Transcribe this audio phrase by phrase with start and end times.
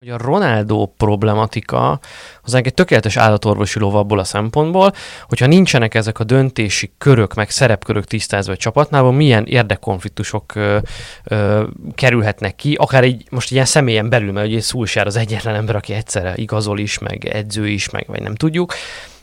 [0.00, 2.00] hogy a Ronaldo problematika
[2.42, 4.92] az egy tökéletes állatorvosi lov abból a szempontból,
[5.28, 10.78] hogyha nincsenek ezek a döntési körök, meg szerepkörök tisztázva a csapatnál, milyen érdekkonfliktusok ö,
[11.24, 15.76] ö, kerülhetnek ki, akár így most ilyen személyen belül, mert ugye Szulsár az egyetlen ember,
[15.76, 18.74] aki egyszerre igazol is, meg edző is, meg vagy nem tudjuk,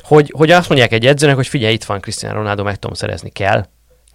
[0.02, 3.30] hogy, hogy azt mondják egy edzőnek, hogy figyelj, itt van Cristiano Ronaldo, meg tudom szerezni
[3.30, 3.66] kell,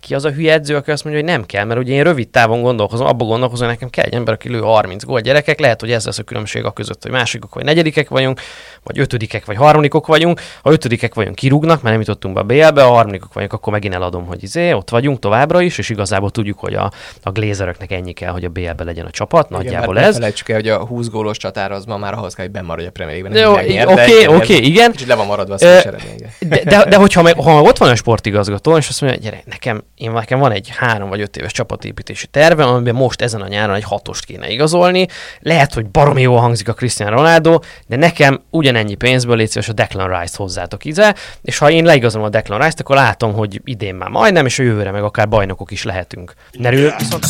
[0.02, 2.28] ki az a hülye edző, aki azt mondja, hogy nem kell, mert ugye én rövid
[2.28, 5.80] távon gondolkozom, abban gondolkozom, hogy nekem kell egy ember, aki lő 30 gól gyerekek, lehet,
[5.80, 8.40] hogy ez lesz a különbség a között, hogy másodikok vagy negyedikek vagyunk,
[8.84, 10.40] vagy ötödikek vagy harmadikok vagyunk.
[10.62, 13.94] Ha ötödikek vagyunk, kirúgnak, mert nem jutottunk be a BL-be, a harmadikok vagyunk, akkor megint
[13.94, 18.12] eladom, hogy izé, ott vagyunk továbbra is, és igazából tudjuk, hogy a, a Glazeröknek ennyi
[18.12, 20.14] kell, hogy a BL-be legyen a csapat, Igen, nagyjából ez.
[20.14, 22.90] Felejtsük el, hogy a 20 gólos csatár az ma már ahhoz kell, hogy bemaradj a
[22.90, 23.88] Premier League-ben.
[23.92, 24.90] Oké, oké, igen.
[24.90, 28.76] Kicsit le van maradva a de, de, de, hogyha meg, ha ott van a sportigazgató,
[28.76, 32.64] és azt mondja, gyere, nekem, én, nekem van egy három vagy öt éves csapatépítési terve,
[32.64, 35.06] amiben most ezen a nyáron egy hatost kéne igazolni.
[35.40, 38.40] Lehet, hogy baromi jól hangzik a Cristiano Ronaldo, de nekem
[38.72, 42.80] ugyanennyi pénzből légy a Declan Rice-t hozzátok ide, és ha én leigazolom a Declan Rice-t,
[42.80, 46.34] akkor látom, hogy idén már majdnem, és a jövőre meg akár bajnokok is lehetünk.
[46.52, 47.26] Nerül viszont...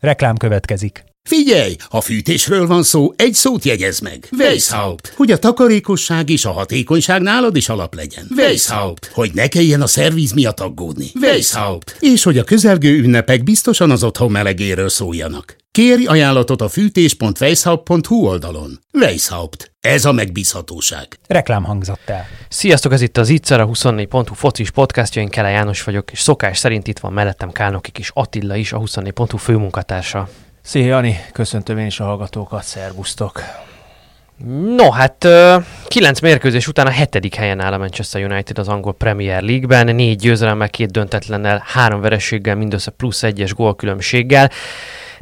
[0.00, 1.05] Reklám következik.
[1.26, 4.28] Figyelj, ha fűtésről van szó, egy szót jegyez meg.
[4.38, 5.12] Weishaupt.
[5.16, 8.26] Hogy a takarékosság és a hatékonyság nálad is alap legyen.
[8.36, 9.10] Weishaupt.
[9.14, 11.10] Hogy ne kelljen a szerviz miatt aggódni.
[11.20, 11.96] Weishaupt.
[12.00, 15.56] És hogy a közelgő ünnepek biztosan az otthon melegéről szóljanak.
[15.70, 18.80] Kérj ajánlatot a fűtés.weishaupt.hu oldalon.
[18.92, 19.72] Weishaupt.
[19.80, 21.18] Ez a megbízhatóság.
[21.26, 22.26] Reklám hangzott el.
[22.48, 26.58] Sziasztok, ez itt az Itzer, a 24.hu focis podcastja, én Kele János vagyok, és szokás
[26.58, 30.28] szerint itt van mellettem Kálnokik is Attila is, a 24.hu főmunkatársa.
[30.66, 33.42] Szia Jani, köszöntöm én is a hallgatókat, szervusztok!
[34.76, 35.28] No, hát
[35.86, 40.18] kilenc mérkőzés után a hetedik helyen áll a Manchester United az angol Premier League-ben, négy
[40.18, 44.50] győzelemmel, két döntetlennel, három verességgel, mindössze plusz egyes gólkülönbséggel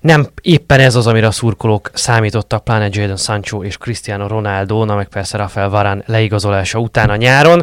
[0.05, 4.95] nem éppen ez az, amire a szurkolók számítottak, pláne Jadon Sancho és Cristiano Ronaldo, na
[4.95, 7.63] meg persze Rafael Varane leigazolása után a nyáron.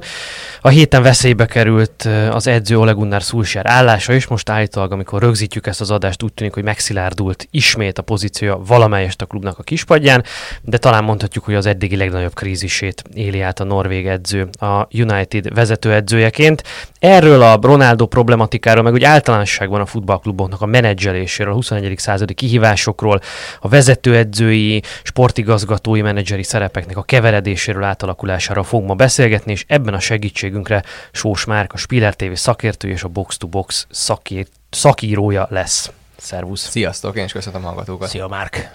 [0.62, 5.68] A héten veszélybe került az edző Ole Gunnar Solskjaer állása is, most állítólag, amikor rögzítjük
[5.68, 10.24] ezt az adást, úgy tűnik, hogy megszilárdult ismét a pozíciója valamelyest a klubnak a kispadján,
[10.62, 15.54] de talán mondhatjuk, hogy az eddigi legnagyobb krízisét éli át a norvég edző a United
[15.54, 16.64] vezetőedzőjeként.
[17.00, 22.00] Erről a Ronaldo problematikáról, meg úgy általánosságban a futballkluboknak a menedzseléséről, a 21.
[22.32, 23.22] századi kihívásokról,
[23.60, 30.84] a vezetőedzői, sportigazgatói, menedzseri szerepeknek a keveredéséről, átalakulására fogunk ma beszélgetni, és ebben a segítségünkre
[31.12, 35.92] Sós Márk, a Spiller TV szakértő és a Box to Box szakír, szakírója lesz.
[36.18, 36.70] Szervusz!
[36.70, 38.10] Sziasztok, én is köszönöm a hallgatókat.
[38.10, 38.70] Szia Márk!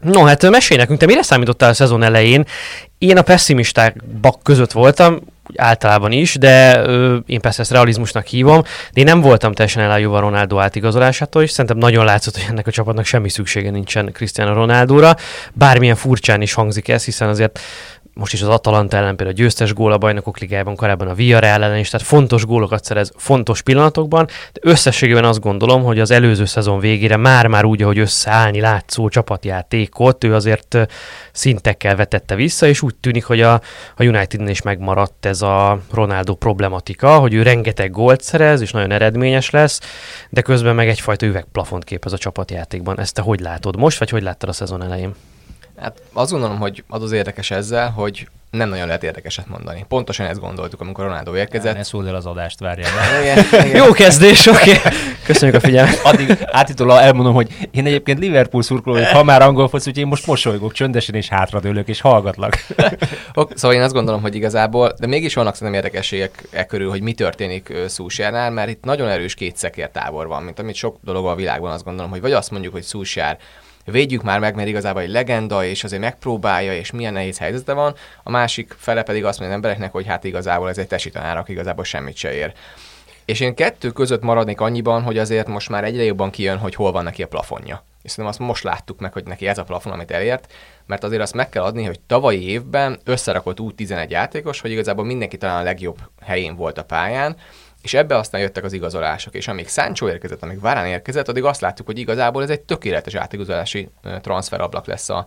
[0.00, 2.44] No, hát mesélj nekünk, te mire számítottál a szezon elején?
[2.98, 3.96] Én a pessimisták
[4.42, 5.20] között voltam,
[5.50, 9.82] úgy általában is, de ö, én persze ezt realizmusnak hívom, de én nem voltam teljesen
[9.82, 14.54] elájúva Ronaldo átigazolásától, és szerintem nagyon látszott, hogy ennek a csapatnak semmi szüksége nincsen Cristiano
[14.54, 15.16] Ronaldóra,
[15.52, 17.60] bármilyen furcsán is hangzik ez, hiszen azért
[18.14, 21.62] most is az Atalanta ellen például a győztes gól a bajnokok ligájában, korábban a Villarreal
[21.62, 26.44] ellen is, tehát fontos gólokat szerez fontos pillanatokban, de összességében azt gondolom, hogy az előző
[26.44, 30.78] szezon végére már-már úgy, ahogy összeállni látszó csapatjátékot, ő azért
[31.32, 33.52] szintekkel vetette vissza, és úgy tűnik, hogy a,
[33.96, 38.90] a Unitednél is megmaradt ez a Ronaldo problematika, hogy ő rengeteg gólt szerez, és nagyon
[38.90, 39.80] eredményes lesz,
[40.30, 43.00] de közben meg egyfajta üvegplafont képez a csapatjátékban.
[43.00, 45.14] Ezt te hogy látod most, vagy hogy láttad a szezon elején?
[45.76, 49.84] Hát azt gondolom, hogy az az érdekes ezzel, hogy nem nagyon lehet érdekeset mondani.
[49.88, 51.72] Pontosan ezt gondoltuk, amikor Ronaldo érkezett.
[51.72, 52.90] Ja, ne szúrd el az adást, várjál.
[53.84, 54.76] Jó kezdés, oké.
[54.76, 54.92] Okay.
[55.24, 56.00] Köszönjük a figyelmet.
[56.04, 60.06] Addig átítólag elmondom, hogy én egyébként Liverpool szurkoló vagyok, ha már angol fosz, úgyhogy én
[60.06, 62.66] most mosolygok csöndesen és hátradőlök és hallgatlak.
[63.34, 67.02] ok, szóval én azt gondolom, hogy igazából, de mégis vannak szerintem érdekességek e körül, hogy
[67.02, 71.34] mi történik Szúsjárnál, mert itt nagyon erős két tábor van, mint amit sok dolog a
[71.34, 73.38] világban azt gondolom, hogy vagy azt mondjuk, hogy Szúsjár
[73.84, 77.94] védjük már meg, mert igazából egy legenda, és azért megpróbálja, és milyen nehéz helyzete van.
[78.22, 81.48] A másik fele pedig azt mondja az embereknek, hogy hát igazából ez egy tesi tanárak,
[81.48, 82.52] igazából semmit se ér.
[83.24, 86.92] És én kettő között maradnék annyiban, hogy azért most már egyre jobban kijön, hogy hol
[86.92, 87.84] van neki a plafonja.
[88.02, 90.52] És szerintem azt most láttuk meg, hogy neki ez a plafon, amit elért,
[90.86, 95.04] mert azért azt meg kell adni, hogy tavalyi évben összerakott úgy 11 játékos, hogy igazából
[95.04, 97.36] mindenki talán a legjobb helyén volt a pályán,
[97.84, 101.60] és ebbe aztán jöttek az igazolások, és amíg Sancho érkezett, amíg Varane érkezett, addig azt
[101.60, 103.88] láttuk, hogy igazából ez egy tökéletes átigazolási
[104.20, 105.26] transferablak lesz a,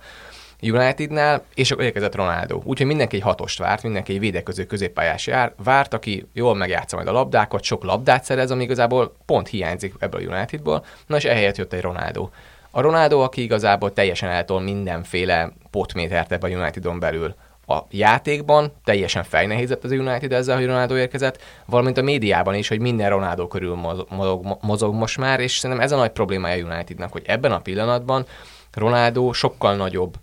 [0.61, 2.61] Unitednál, és akkor érkezett Ronaldo.
[2.63, 7.07] Úgyhogy mindenki egy hatost várt, mindenki egy védekező középpályás jár, várt, aki jól megjátsza majd
[7.07, 11.57] a labdákat, sok labdát szerez, ami igazából pont hiányzik ebből a Unitedból, na és ehelyett
[11.57, 12.29] jött egy Ronaldo.
[12.71, 17.35] A Ronaldo, aki igazából teljesen eltol mindenféle potmétert ebbe a Unitedon belül
[17.67, 22.79] a játékban, teljesen fejnehézett az United ezzel, hogy Ronaldo érkezett, valamint a médiában is, hogy
[22.79, 23.75] minden Ronaldo körül
[24.09, 27.59] mozog, mozog most már, és szerintem ez a nagy problémája a Unitednak, hogy ebben a
[27.59, 28.25] pillanatban
[28.73, 30.15] Ronaldo sokkal nagyobb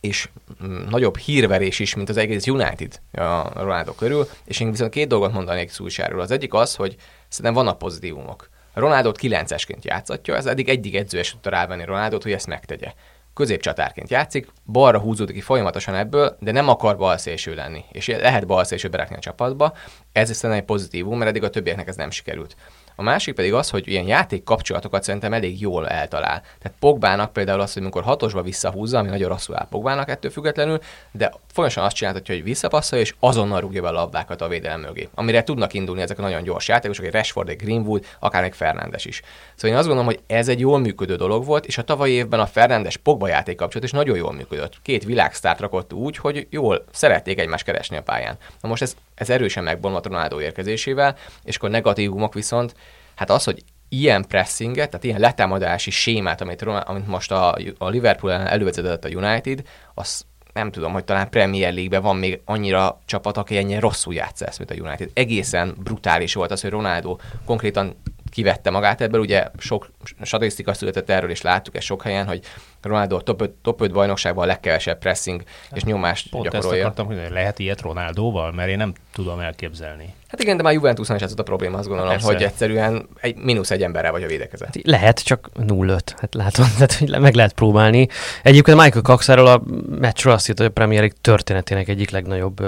[0.00, 0.28] és
[0.64, 5.08] mm, nagyobb hírverés is, mint az egész United a Ronaldo körül, és én viszont két
[5.08, 6.20] dolgot mondanék Szújsáról.
[6.20, 6.96] Az egyik az, hogy
[7.28, 8.48] szerintem vannak pozitívumok.
[8.74, 12.92] Ronaldot 9-esként játszatja, ez eddig egyik edzőes tudta rávenni Ronaldot, hogy ezt megtegye
[13.34, 18.88] középcsatárként játszik, balra húzódik ki folyamatosan ebből, de nem akar balszélső lenni, és lehet balszélső
[18.88, 19.72] berakni a csapatba.
[20.12, 22.56] Ez szerintem egy pozitívum, mert eddig a többieknek ez nem sikerült.
[23.02, 26.40] A másik pedig az, hogy ilyen játék kapcsolatokat szerintem elég jól eltalál.
[26.40, 30.78] Tehát Pogbának például az, hogy amikor hatosba visszahúzza, ami nagyon rosszul áll Pogbának ettől függetlenül,
[31.12, 35.08] de folyamatosan azt csinálhatja, hogy visszapasszolja, és azonnal rúgja be a labdákat a védelem mögé.
[35.14, 39.04] Amire tudnak indulni ezek a nagyon gyors játékosok, egy Rashford, egy Greenwood, akár egy Fernandes
[39.04, 39.22] is.
[39.54, 42.40] Szóval én azt gondolom, hogy ez egy jól működő dolog volt, és a tavalyi évben
[42.40, 44.76] a Fernandes Pogba játék kapcsolat is nagyon jól működött.
[44.82, 48.36] Két világsztárt rakott úgy, hogy jól szerették egymást keresni a pályán.
[48.60, 52.74] Na most ez, ez erősen megbomlott Ronaldo érkezésével, és akkor negatívumok viszont,
[53.14, 58.32] hát az, hogy ilyen pressinget, tehát ilyen letámadási sémát, amit, amit most a, a Liverpool
[58.32, 59.62] elővezetett a United,
[59.94, 64.46] az nem tudom, hogy talán Premier League-ben van még annyira csapat, aki ennyien rosszul játsza
[64.46, 65.10] ezt, mint a United.
[65.14, 67.96] Egészen brutális volt az, hogy Ronaldo konkrétan
[68.32, 69.20] kivette magát ebből.
[69.20, 69.90] Ugye sok
[70.22, 72.40] statisztika született erről, és láttuk ezt sok helyen, hogy
[72.82, 75.42] Ronaldo top 5, top 5 bajnokságban a legkevesebb pressing
[75.72, 76.86] és nyomást Pont gyakorolja.
[76.86, 80.14] ezt akartam, hogy lehet ilyet Ronaldóval, mert én nem tudom elképzelni.
[80.28, 82.26] Hát igen, de már Juventus is ez a probléma, azt gondolom, Persze.
[82.26, 84.66] hogy egyszerűen egy mínusz egy emberrel vagy a védekezet.
[84.66, 86.00] Hát lehet, csak 0-5.
[86.16, 88.08] Hát látod, tehát, hogy meg lehet próbálni.
[88.42, 89.62] Egyébként Michael Coxáról a
[89.98, 92.62] meccsről azt írta, hogy a Premier League történetének egyik legnagyobb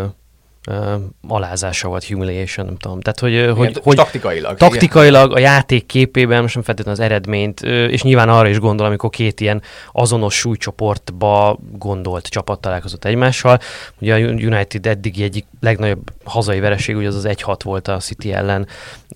[1.28, 3.00] alázása volt, humiliation, nem tudom.
[3.00, 4.56] Tehát, hogy, igen, hogy, hogy taktikailag.
[4.56, 5.36] Taktikailag igen.
[5.36, 9.40] a játék képében, most nem feltétlenül az eredményt, és nyilván arra is gondol, amikor két
[9.40, 9.62] ilyen
[9.92, 13.58] azonos súlycsoportba gondolt csapat találkozott egymással.
[14.00, 18.32] Ugye a United eddigi egyik legnagyobb hazai vereség, ugye az az 1-6 volt a City
[18.32, 18.66] ellen,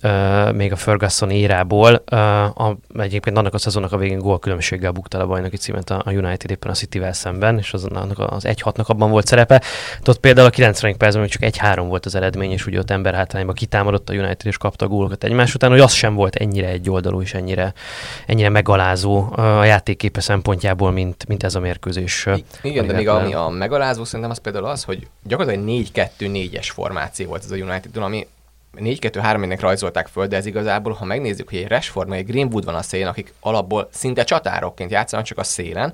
[0.03, 2.03] uh, még a Ferguson érából.
[2.11, 6.11] Uh, a, egyébként annak a szezonnak a végén gólkülönbséggel bukta a bajnoki címet a, a
[6.11, 9.61] United éppen a City-vel szemben, és az, annak az 1-6-nak abban volt szerepe.
[10.05, 10.97] Ott például a 90.
[10.97, 14.57] percben csak 1-3 volt az eredmény, és ugye ott ember hátrányba kitámadott a United, és
[14.57, 17.73] kapta a gólokat egymás után, hogy az sem volt ennyire egy oldalú és ennyire,
[18.25, 22.27] ennyire megalázó a játékképe szempontjából, mint, mint ez a mérkőzés.
[22.61, 25.85] Igen, de még ami a megalázó szerintem az például az, hogy gyakorlatilag
[26.19, 28.27] 4-2-4-es formáció volt ez a United, ami
[28.77, 32.75] 4-2-3-nek rajzolták föl, de ez igazából, ha megnézzük, hogy egy Rashford, meg egy Greenwood van
[32.75, 35.93] a szélén, akik alapból szinte csatárokként játszanak csak a szélen,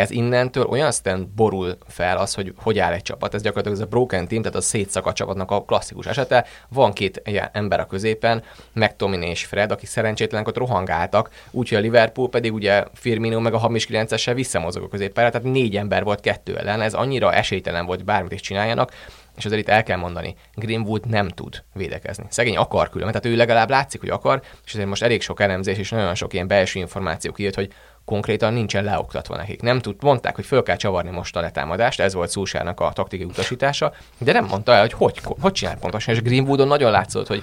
[0.00, 3.34] ez innentől olyan szinten borul fel az, hogy hogy áll egy csapat.
[3.34, 6.46] Ez gyakorlatilag ez a broken team, tehát a szétszakadt csapatnak a klasszikus esete.
[6.68, 8.42] Van két ember a középen,
[8.72, 13.58] McTominay és Fred, akik szerencsétlenek ott rohangáltak, úgyhogy a Liverpool pedig ugye Firmino meg a
[13.58, 18.04] hamis 9-essel visszamozog a középpályára, tehát négy ember volt kettő ellen, ez annyira esélytelen volt,
[18.04, 18.92] bármit is csináljanak,
[19.36, 22.24] és azért itt el kell mondani, Greenwood nem tud védekezni.
[22.28, 25.78] Szegény akar külön, tehát ő legalább látszik, hogy akar, és azért most elég sok elemzés
[25.78, 27.72] és nagyon sok ilyen belső információ kijött, hogy
[28.10, 29.62] konkrétan nincsen leoktatva nekik.
[29.62, 33.26] Nem tud, mondták, hogy föl kell csavarni most a letámadást, ez volt Szúsárnak a taktikai
[33.26, 37.42] utasítása, de nem mondta el, hogy hogy, hogy csinál pontosan, és Greenwoodon nagyon látszott, hogy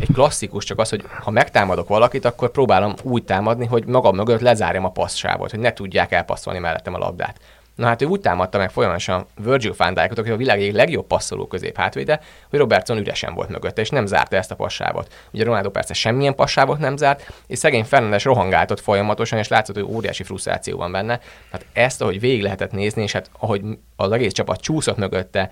[0.00, 4.40] egy klasszikus csak az, hogy ha megtámadok valakit, akkor próbálom úgy támadni, hogy magam mögött
[4.40, 7.40] lezárjam a passzsávot, hogy ne tudják elpasszolni mellettem a labdát.
[7.74, 11.06] Na hát ő úgy támadta meg folyamatosan Virgil van Dijkot, aki a világ egyik legjobb
[11.06, 15.14] passzoló közép hátvéde, hogy Robertson üresen volt mögötte, és nem zárta ezt a passávot.
[15.32, 19.94] Ugye Ronaldo persze semmilyen passávot nem zárt, és szegény Fernandes rohangáltott folyamatosan, és látszott, hogy
[19.94, 21.20] óriási frusztráció van benne.
[21.50, 23.62] Hát ezt, ahogy végig lehetett nézni, és hát ahogy
[23.96, 25.50] az egész csapat csúszott mögötte,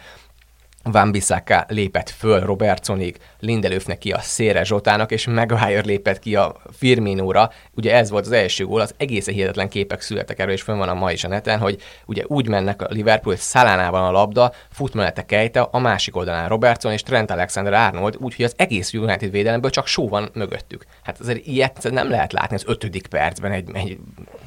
[0.82, 6.56] van Bissaka lépett föl Robertsonig, Lindelöfnek ki a Szére Zsotának, és Maguire lépett ki a
[6.72, 7.50] Firminóra.
[7.74, 10.88] Ugye ez volt az első gól, az egészen hihetetlen képek születtek erről, és fönn van
[10.88, 14.52] a ma is a neten, hogy ugye úgy mennek a Liverpool, hogy Szalánában a labda,
[14.70, 19.70] fut mellette Kejte, a másik oldalán Robertson és Trent Alexander-Arnold, úgyhogy az egész United védelemből
[19.70, 20.84] csak só van mögöttük.
[21.02, 23.98] Hát azért ilyet nem lehet látni az ötödik percben egy, egy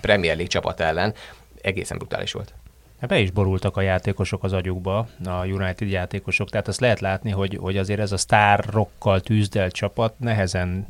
[0.02, 1.14] Premier League csapat ellen.
[1.62, 2.54] Egészen brutális volt.
[3.00, 7.32] Hát be is borultak a játékosok az agyukba, a United játékosok, tehát azt lehet látni,
[7.32, 10.88] hogy, hogy azért ez a sztárrokkal tűzdelt csapat nehezen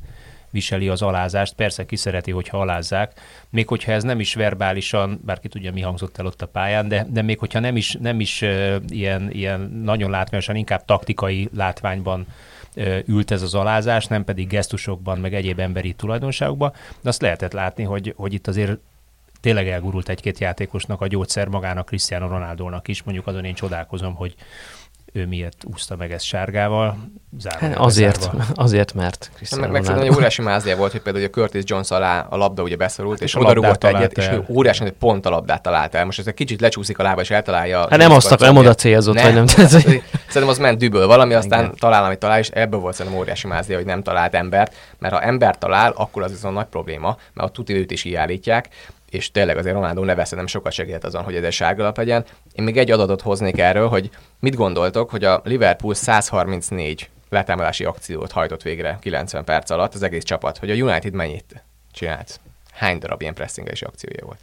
[0.55, 1.53] viseli az alázást.
[1.53, 3.19] Persze ki szereti, hogyha alázzák,
[3.50, 6.88] még hogyha ez nem is verbálisan, bár ki tudja, mi hangzott el ott a pályán,
[6.88, 11.50] de, de még hogyha nem is, nem is uh, ilyen, ilyen nagyon látványosan, inkább taktikai
[11.55, 12.25] látványban
[12.75, 17.53] uh, ült ez az alázás, nem pedig gesztusokban, meg egyéb emberi tulajdonságokban, de azt lehetett
[17.53, 18.77] látni, hogy, hogy itt azért
[19.45, 23.03] tényleg elgurult egy-két játékosnak a gyógyszer magának, Cristiano Ronaldónak is.
[23.03, 24.35] Mondjuk azon én csodálkozom, hogy
[25.13, 26.97] ő miért úszta meg ezt sárgával.
[27.59, 28.43] Hát azért, bezárva.
[28.55, 30.11] azért, mert Meg, Cristiano meg szerintem Ronaldo.
[30.11, 33.35] egy óriási mázlia volt, hogy például ugye Curtis Jones alá a labda ugye beszorult, és
[33.35, 34.35] a oda rúgott egyet, talált és el.
[34.35, 36.05] ő óriási hogy pont a labdát talált el.
[36.05, 37.79] Most ez egy kicsit lecsúszik a lába, és eltalálja.
[37.79, 39.45] Hát nem azt akar, nem oda célzott, vagy nem.
[39.45, 41.75] Tehát, szerintem az ment düböl valami, aztán Igen.
[41.75, 45.21] talál, amit talál, és ebből volt szerintem óriási mázlia, hogy nem talált embert, mert ha
[45.21, 48.69] embert talál, akkor az viszont nagy probléma, mert a tuti őt is kiállítják,
[49.15, 52.25] és tényleg azért Ronaldo Neves nem sokat segített azon, hogy ez egy sárgalap legyen.
[52.51, 58.31] Én még egy adatot hoznék erről, hogy mit gondoltok, hogy a Liverpool 134 letámadási akciót
[58.31, 62.39] hajtott végre 90 perc alatt az egész csapat, hogy a United mennyit csinált?
[62.72, 64.39] Hány darab ilyen pressingelési akciója volt?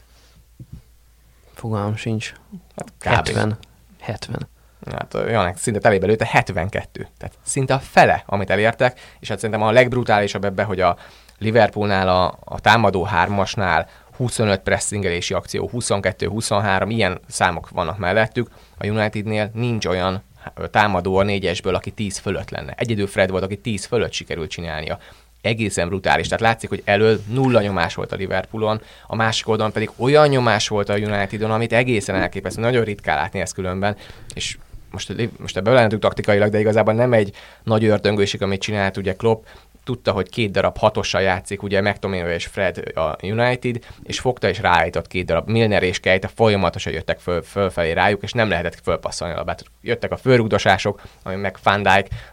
[1.55, 2.33] Fogalmam sincs.
[2.75, 3.26] Hát kb.
[3.26, 3.59] 70.
[4.00, 4.49] 70.
[4.91, 7.09] Hát olyan szinte telébe lőtte 72.
[7.19, 10.97] Tehát szinte a fele, amit elértek, és hát szerintem a legbrutálisabb ebbe, hogy a
[11.38, 13.88] Liverpoolnál, a, a támadó hármasnál
[14.23, 18.50] 25 pressingelési akció, 22-23, ilyen számok vannak mellettük.
[18.79, 20.23] A Unitednél nincs olyan
[20.71, 22.75] támadó a négyesből, aki 10 fölött lenne.
[22.76, 24.99] Egyedül Fred volt, aki 10 fölött sikerült csinálnia.
[25.41, 26.26] Egészen brutális.
[26.26, 30.69] Tehát látszik, hogy elől nulla nyomás volt a Liverpoolon, a másik oldalon pedig olyan nyomás
[30.69, 32.61] volt a Unitedon, amit egészen elképesztő.
[32.61, 33.97] Nagyon ritkán látni ezt különben,
[34.35, 34.59] és
[34.91, 39.45] most, most ebbe belentük taktikailag, de igazából nem egy nagy ördöngőség, amit csinált ugye Klopp,
[39.85, 44.59] tudta, hogy két darab hatossal játszik, ugye McTominay és Fred a United, és fogta és
[44.59, 45.49] ráállított két darab.
[45.49, 49.65] Milner és Kejte folyamatosan jöttek föl, fölfelé rájuk, és nem lehetett fölpasszolni a labát.
[49.81, 51.87] Jöttek a fölrugdosások, ami meg Van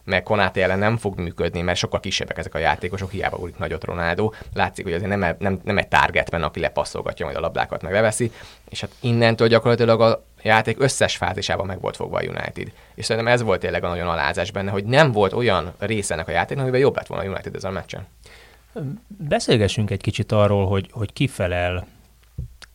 [0.04, 3.84] meg Konáté ellen nem fog működni, mert sokkal kisebbek ezek a játékosok, hiába úrik nagyot
[3.84, 4.32] Ronaldo.
[4.54, 8.32] Látszik, hogy azért nem, nem, nem egy targetman, aki lepasszolgatja majd a labdákat, meg leveszi,
[8.70, 12.72] és hát innentől gyakorlatilag a játék összes fázisában meg volt fogva a United.
[12.96, 16.28] És szerintem ez volt tényleg a nagyon alázás benne, hogy nem volt olyan része ennek
[16.28, 18.08] a játéknak, amiben jobb lett volna a United ezen a meccsen.
[19.08, 21.88] Beszélgessünk egy kicsit arról, hogy, hogy kifelel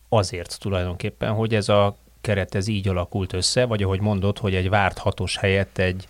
[0.09, 4.69] azért tulajdonképpen, hogy ez a keret ez így alakult össze, vagy ahogy mondod, hogy egy
[4.69, 6.07] várt hatos helyett egy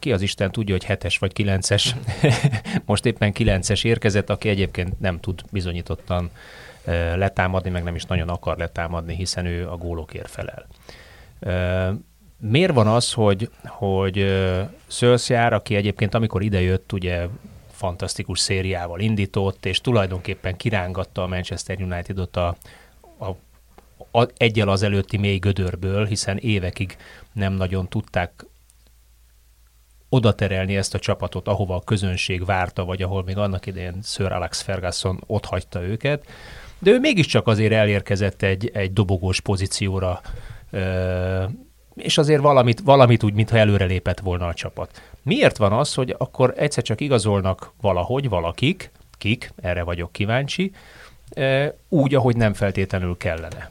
[0.00, 1.96] ki az Isten tudja, hogy hetes vagy kilences,
[2.84, 6.30] most éppen kilences érkezett, aki egyébként nem tud bizonyítottan
[7.16, 10.66] letámadni, meg nem is nagyon akar letámadni, hiszen ő a gólokért felel.
[12.38, 14.26] Miért van az, hogy, hogy
[14.86, 17.26] Szölszjár, aki egyébként amikor idejött, ugye
[17.70, 22.56] fantasztikus szériával indított, és tulajdonképpen kirángatta a Manchester Unitedot a,
[23.18, 23.28] a,
[24.20, 26.96] a egyel az előtti mély gödörből, hiszen évekig
[27.32, 28.44] nem nagyon tudták
[30.10, 34.32] oda terelni ezt a csapatot, ahova a közönség várta, vagy ahol még annak idején Sir
[34.32, 36.26] Alex Ferguson ott hagyta őket.
[36.78, 40.20] De ő mégiscsak azért elérkezett egy, egy dobogós pozícióra,
[41.94, 45.02] és azért valamit, valamit úgy, mintha előrelépett volna a csapat.
[45.22, 50.72] Miért van az, hogy akkor egyszer csak igazolnak valahogy valakik, kik, erre vagyok kíváncsi,
[51.88, 53.70] úgy, ahogy nem feltétlenül kellene?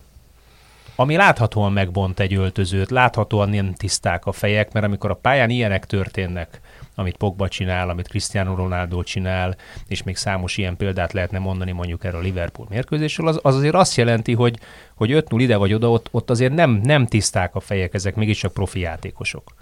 [0.99, 5.85] Ami láthatóan megbont egy öltözőt, láthatóan nem tiszták a fejek, mert amikor a pályán ilyenek
[5.85, 6.61] történnek,
[6.95, 9.55] amit Pogba csinál, amit Cristiano Ronaldo csinál,
[9.87, 13.75] és még számos ilyen példát lehetne mondani mondjuk erről a Liverpool mérkőzésről, az, az azért
[13.75, 14.59] azt jelenti, hogy,
[14.95, 18.53] hogy 5-0 ide vagy oda, ott, ott azért nem, nem tiszták a fejek, ezek mégiscsak
[18.53, 19.53] profi játékosok.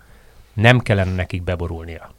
[0.54, 2.17] Nem kellene nekik beborulnia.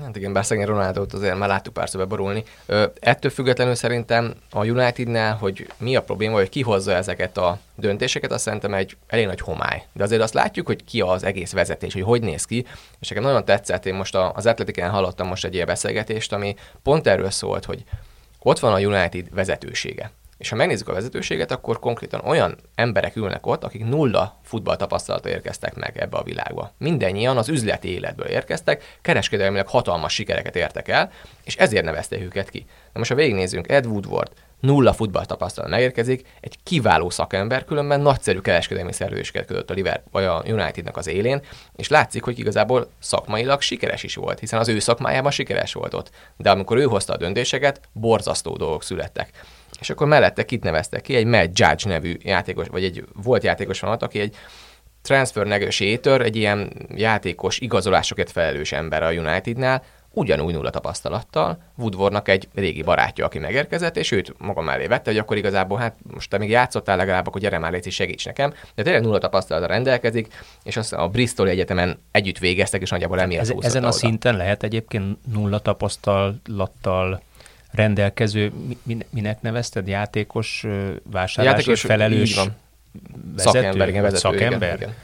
[0.00, 2.44] Hát igen, bár szegény Ronaldot azért már láttuk párszor beborulni.
[2.66, 7.58] Ö, ettől függetlenül szerintem a Unitednál, hogy mi a probléma, hogy ki hozza ezeket a
[7.74, 9.82] döntéseket, azt szerintem egy elég nagy homály.
[9.92, 12.66] De azért azt látjuk, hogy ki az egész vezetés, hogy hogy néz ki,
[13.00, 17.06] és nekem nagyon tetszett, én most az Atletikán hallottam most egy ilyen beszélgetést, ami pont
[17.06, 17.84] erről szólt, hogy
[18.38, 20.10] ott van a United vezetősége.
[20.42, 25.74] És ha megnézzük a vezetőséget, akkor konkrétan olyan emberek ülnek ott, akik nulla futballtapasztalata érkeztek
[25.74, 26.72] meg ebbe a világba.
[26.78, 31.10] Mindennyian az üzleti életből érkeztek, kereskedelmileg hatalmas sikereket értek el,
[31.44, 32.66] és ezért nevezték őket ki.
[32.92, 34.30] Na most ha végignézzünk, Ed Woodward
[34.60, 40.52] nulla futballtapasztalat megérkezik, egy kiváló szakember, különben nagyszerű kereskedelmi szerződéseket kötött a Liverpool vagy a
[40.52, 41.42] Unitednak az élén,
[41.76, 46.10] és látszik, hogy igazából szakmailag sikeres is volt, hiszen az ő szakmájában sikeres volt ott.
[46.36, 49.30] De amikor ő hozta a döntéseket, borzasztó dolgok születtek
[49.80, 53.80] és akkor mellette kit neveztek ki, egy Matt Judge nevű játékos, vagy egy volt játékos
[53.80, 54.36] van ott, aki egy
[55.02, 59.82] transfer negotiator, egy ilyen játékos igazolásokért felelős ember a Unitednál,
[60.14, 65.18] ugyanúgy nulla tapasztalattal, Woodwardnak egy régi barátja, aki megérkezett, és őt maga mellé vette, hogy
[65.18, 68.82] akkor igazából, hát most te még játszottál legalább, akkor gyere már légy, segíts nekem, de
[68.82, 73.52] tényleg nulla tapasztalata rendelkezik, és azt a Bristol Egyetemen együtt végeztek, és nagyjából emiatt Ez,
[73.60, 73.96] ezen a oda.
[73.96, 77.22] szinten lehet egyébként nulla tapasztalattal
[77.72, 78.52] rendelkező,
[78.82, 80.66] mi- minek nevezted, játékos
[81.02, 84.74] vásárlásért Játékos, felelős vezető, Szakember, igen, vagy vezető, szakember?
[84.74, 84.94] Igen, igen.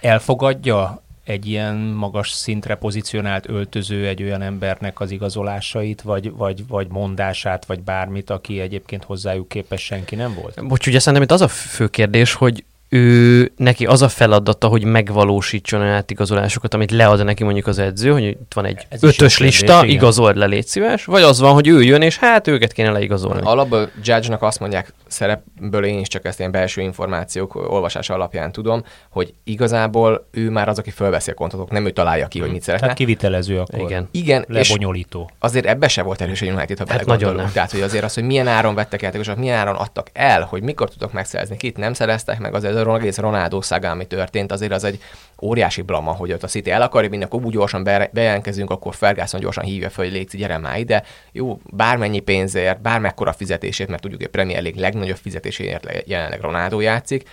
[0.00, 6.86] elfogadja egy ilyen magas szintre pozícionált öltöző egy olyan embernek az igazolásait, vagy, vagy, vagy
[6.88, 10.66] mondását, vagy bármit, aki egyébként hozzájuk képes senki nem volt?
[10.66, 14.84] Bocs, ugye szerintem itt az a fő kérdés, hogy ő, neki az a feladata, hogy
[14.84, 19.16] megvalósítson olyan átigazolásokat, amit lead neki mondjuk az edző, hogy itt van egy Ez ötös
[19.16, 19.88] kérdés, lista, igen.
[19.88, 23.40] igazold le, légy szíves, vagy az van, hogy ő jön, és hát őket kéne leigazolni.
[23.44, 28.84] Alapból Judge-nak azt mondják, szerepből én is csak ezt ilyen belső információk olvasása alapján tudom,
[29.10, 32.62] hogy igazából ő már az, aki fölveszi a kontotok, nem ő találja ki, hogy mit
[32.62, 32.86] szeretne.
[32.86, 33.80] Tehát kivitelező akkor.
[33.80, 34.08] Igen.
[34.10, 35.30] Igen, és Lebonyolító.
[35.38, 37.50] azért ebbe se volt erős a United, ha Hát nagyon nem.
[37.52, 40.88] Tehát, hogy azért az, hogy milyen áron vettek játékosokat, milyen áron adtak el, hogy mikor
[40.88, 44.84] tudok megszerezni, kit nem szereztek meg, azért az egész Ronaldo szága, ami történt, azért az
[44.84, 45.02] egy
[45.42, 48.94] óriási blama, hogy ott a City el akarja vinni, akkor úgy gyorsan be, bejelentkezünk, akkor
[48.94, 51.02] Ferguson gyorsan hívja fel, hogy légy, gyere már ide.
[51.32, 56.80] Jó, bármennyi pénzért, bármekkora fizetését, mert tudjuk, hogy Premier League legnagyobb fizetéséért le- jelenleg Ronaldo
[56.80, 57.28] játszik,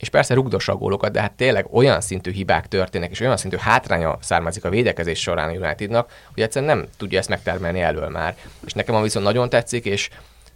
[0.00, 3.56] és persze rugdossa a gólokat, de hát tényleg olyan szintű hibák történnek, és olyan szintű
[3.56, 8.36] hátránya származik a védekezés során a Unitednak, hogy egyszerűen nem tudja ezt megtermelni elől már.
[8.66, 10.10] És nekem a viszont nagyon tetszik, és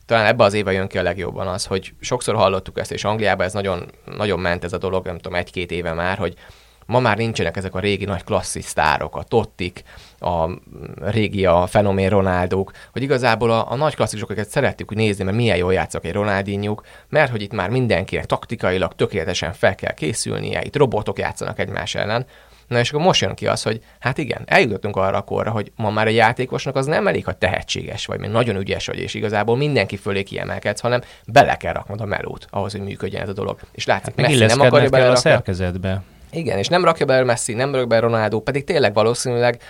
[0.07, 3.47] talán ebbe az éve jön ki a legjobban az, hogy sokszor hallottuk ezt, és Angliában
[3.47, 6.35] ez nagyon, nagyon ment ez a dolog, nem tudom, egy-két éve már, hogy
[6.87, 9.83] ma már nincsenek ezek a régi nagy klasszis sztárok, a Tottik,
[10.19, 10.49] a
[10.99, 15.73] régi a fenomén Ronaldók, hogy igazából a, a nagy klasszikusokat szerettük nézni, mert milyen jól
[15.73, 16.75] játszak egy Ronaldinho,
[17.09, 22.27] mert hogy itt már mindenkinek taktikailag tökéletesen fel kell készülnie, itt robotok játszanak egymás ellen,
[22.67, 25.73] Na és akkor most jön ki az, hogy hát igen, eljutottunk arra a korra, hogy
[25.77, 29.15] ma már egy játékosnak az nem elég, ha tehetséges vagy, mert nagyon ügyes vagy, és
[29.15, 33.33] igazából mindenki fölé kiemelkedsz, hanem bele kell raknod a melót ahhoz, hogy működjen ez a
[33.33, 33.59] dolog.
[33.73, 36.03] És látszik, Meg Messi nem akarja kell a szerkezetbe.
[36.31, 39.61] Igen, és nem rakja bele Messi, nem rakja bele Ronaldo, pedig tényleg valószínűleg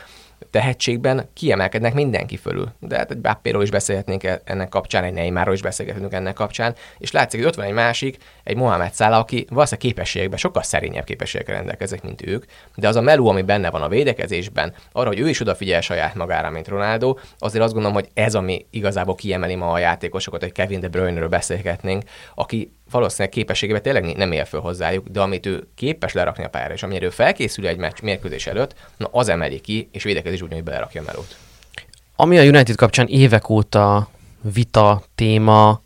[0.55, 2.73] tehetségben kiemelkednek mindenki fölül.
[2.81, 6.75] De hát egy Bappéról is beszélhetnénk e- ennek kapcsán, egy Neymarról is beszélgetünk ennek kapcsán,
[6.99, 11.05] és látszik, hogy ott van egy másik, egy Mohamed Salah, aki valószínűleg képességekben sokkal szerényebb
[11.05, 12.45] képességekkel rendelkezik, mint ők,
[12.75, 16.15] de az a meló, ami benne van a védekezésben, arra, hogy ő is odafigyel saját
[16.15, 20.53] magára, mint Ronaldo, azért azt gondolom, hogy ez, ami igazából kiemeli ma a játékosokat, hogy
[20.53, 22.03] Kevin De Bruyne-ről beszélgetnénk,
[22.35, 26.75] aki valószínűleg képességében tényleg nem él föl hozzájuk, de amit ő képes lerakni a pályára,
[26.75, 30.53] és amire ő felkészül egy meccs mérkőzés előtt, na az emeli ki, és védekezés úgy,
[30.53, 31.37] hogy belerakja a melót.
[32.17, 34.09] Ami a United kapcsán évek óta
[34.53, 35.81] vita, téma,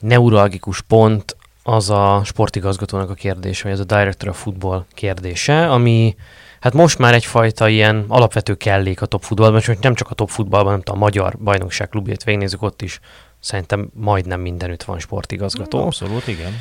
[0.00, 6.16] neuralgikus pont, az a sportigazgatónak a kérdése, vagy ez a Director of Football kérdése, ami
[6.60, 10.28] hát most már egyfajta ilyen alapvető kellék a top futballban, és nem csak a top
[10.28, 13.00] futballban, nem tudom, a magyar bajnokság klubját végignézzük, ott is
[13.46, 15.78] szerintem majdnem mindenütt van sportigazgató.
[15.84, 16.52] Abszolút, igen.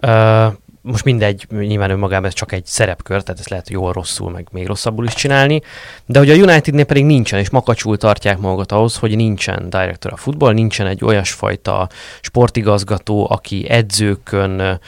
[0.00, 0.46] Ö,
[0.80, 4.66] most mindegy, nyilván önmagában ez csak egy szerepkör, tehát ezt lehet jól rosszul, meg még
[4.66, 5.60] rosszabbul is csinálni,
[6.06, 10.16] de hogy a Unitednél pedig nincsen, és makacsul tartják magukat ahhoz, hogy nincsen director a
[10.16, 11.88] futball, nincsen egy olyasfajta
[12.20, 14.80] sportigazgató, aki edzőkön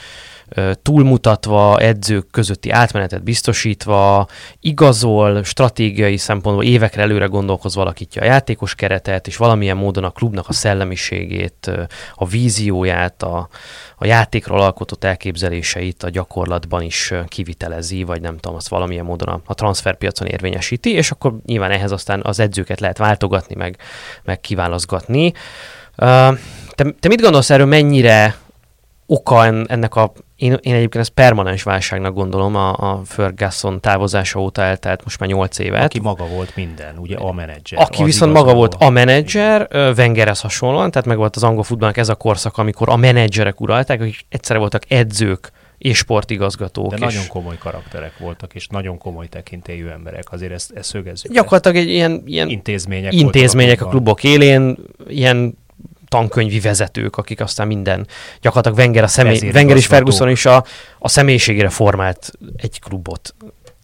[0.81, 4.27] túlmutatva, edzők közötti átmenetet biztosítva,
[4.59, 10.47] igazol, stratégiai szempontból évekre előre gondolkozva alakítja a játékos keretet, és valamilyen módon a klubnak
[10.47, 11.71] a szellemiségét,
[12.15, 13.49] a vízióját, a,
[13.97, 19.41] a játékról alkotott elképzeléseit a gyakorlatban is kivitelezi, vagy nem tudom, azt valamilyen módon a,
[19.45, 23.77] a transferpiacon érvényesíti, és akkor nyilván ehhez aztán az edzőket lehet váltogatni, meg,
[24.23, 25.33] meg kiválaszgatni.
[25.95, 26.29] Ö,
[26.75, 28.35] Te, te mit gondolsz erről, mennyire
[29.07, 34.39] oka en- ennek a, én, én egyébként ezt permanens válságnak gondolom, a, a Ferguson távozása
[34.39, 35.83] óta eltelt most már 8 évet.
[35.83, 37.79] Aki maga volt minden, ugye a menedzser.
[37.81, 42.09] Aki viszont maga volt a menedzser, Wengerhez hasonlóan, tehát meg volt az angol futballnak ez
[42.09, 46.89] a korszak, amikor a menedzserek uralták, akik egyszerre voltak edzők és sportigazgatók.
[46.89, 50.31] De és nagyon komoly karakterek voltak, és nagyon komoly tekintélyű emberek.
[50.31, 51.31] Azért ezt, ezt szögezzük.
[51.31, 55.57] gyakorlatilag egy ilyen, ilyen intézmények, intézmények a klubok élén, ilyen
[56.15, 58.07] tankönyvi vezetők, akik aztán minden,
[58.41, 59.67] gyakorlatilag Wenger, a személy, Vezérigazgatók.
[59.69, 60.65] Wenger és Ferguson is a,
[60.99, 63.35] a személyiségére formált egy klubot.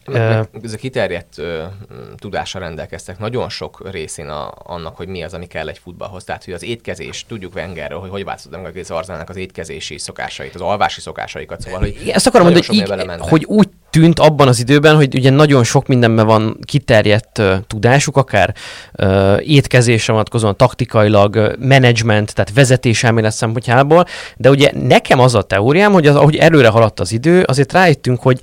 [0.06, 5.08] Ö, Meg Ez a kiterjedt ö, m, tudással rendelkeztek nagyon sok részén a, annak, hogy
[5.08, 6.24] mi az, ami kell egy futballhoz.
[6.24, 10.56] Tehát, hogy az étkezés, tudjuk Wengerről, hogy hogy változott meg az Arzenálnak az étkezési szokásait,
[10.56, 14.48] az alvási szokásaikat, szóval, hogy Igen, ezt akarom mondani, hogy, így, hogy úgy tűnt abban
[14.48, 18.56] az időben, hogy ugye nagyon sok mindenben van kiterjedt uh, tudásuk, akár
[18.94, 24.06] uh, étkezésre vonatkozóan, taktikailag, uh, menedzsment, tehát vezetéselmélet szempontjából,
[24.38, 28.22] de ugye nekem az a teóriám, hogy az, ahogy előre haladt az idő, azért rájöttünk,
[28.22, 28.42] hogy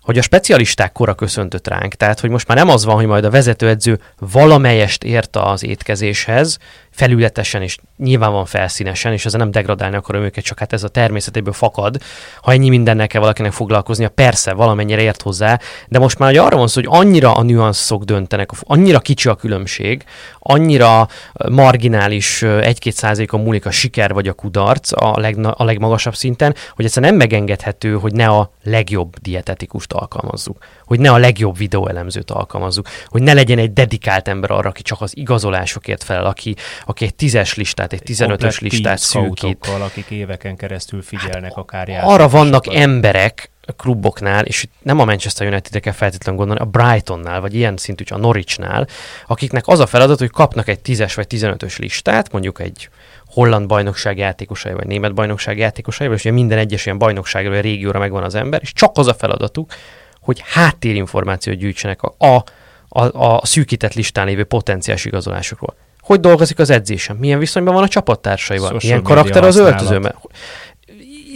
[0.00, 1.94] hogy a specialisták kora köszöntött ránk.
[1.94, 6.58] Tehát, hogy most már nem az van, hogy majd a vezetőedző valamelyest ért az étkezéshez,
[6.90, 10.88] felületesen és nyilván van felszínesen, és ezzel nem degradálni akarom őket, csak hát ez a
[10.88, 11.96] természetéből fakad.
[12.42, 16.56] Ha ennyi mindennel kell valakinek foglalkoznia, persze valamennyire ért hozzá, de most már hogy arra
[16.56, 20.04] van szó, hogy annyira a nüanszok döntenek, annyira kicsi a különbség,
[20.38, 21.08] annyira
[21.48, 26.84] marginális egy-két százalékon múlik a siker vagy a kudarc a, legna, a legmagasabb szinten, hogy
[26.84, 32.86] egyszerűen nem megengedhető, hogy ne a legjobb dietetikust alkalmazzuk, hogy ne a legjobb videóelemzőt alkalmazzuk,
[33.06, 37.14] hogy ne legyen egy dedikált ember arra, aki csak az igazolásokért felel, aki, aki egy
[37.14, 39.66] tízes listát, egy tizenötös listát szűkít.
[39.66, 45.80] akik éveken keresztül figyelnek hát, akár Arra vannak emberek, kluboknál, és nem a Manchester United-re
[45.80, 48.86] kell feltétlenül gondolni, a Brightonnál, vagy ilyen szintű, a Norwichnál,
[49.26, 52.88] akiknek az a feladat, hogy kapnak egy 10-es vagy 15-ös listát, mondjuk egy
[53.26, 57.98] holland bajnokság játékosai, vagy német bajnokság játékosai, és ugye minden egyes ilyen bajnokságra, vagy régióra
[57.98, 59.72] megvan az ember, és csak az a feladatuk,
[60.20, 62.44] hogy háttérinformációt gyűjtsenek a, a,
[62.88, 65.74] a, a szűkített listán lévő potenciális igazolásokról.
[66.10, 67.16] Hogy dolgozik az edzésem?
[67.16, 68.66] Milyen viszonyban van a csapattársaival?
[68.66, 70.14] Social Milyen karakter az öltözőben?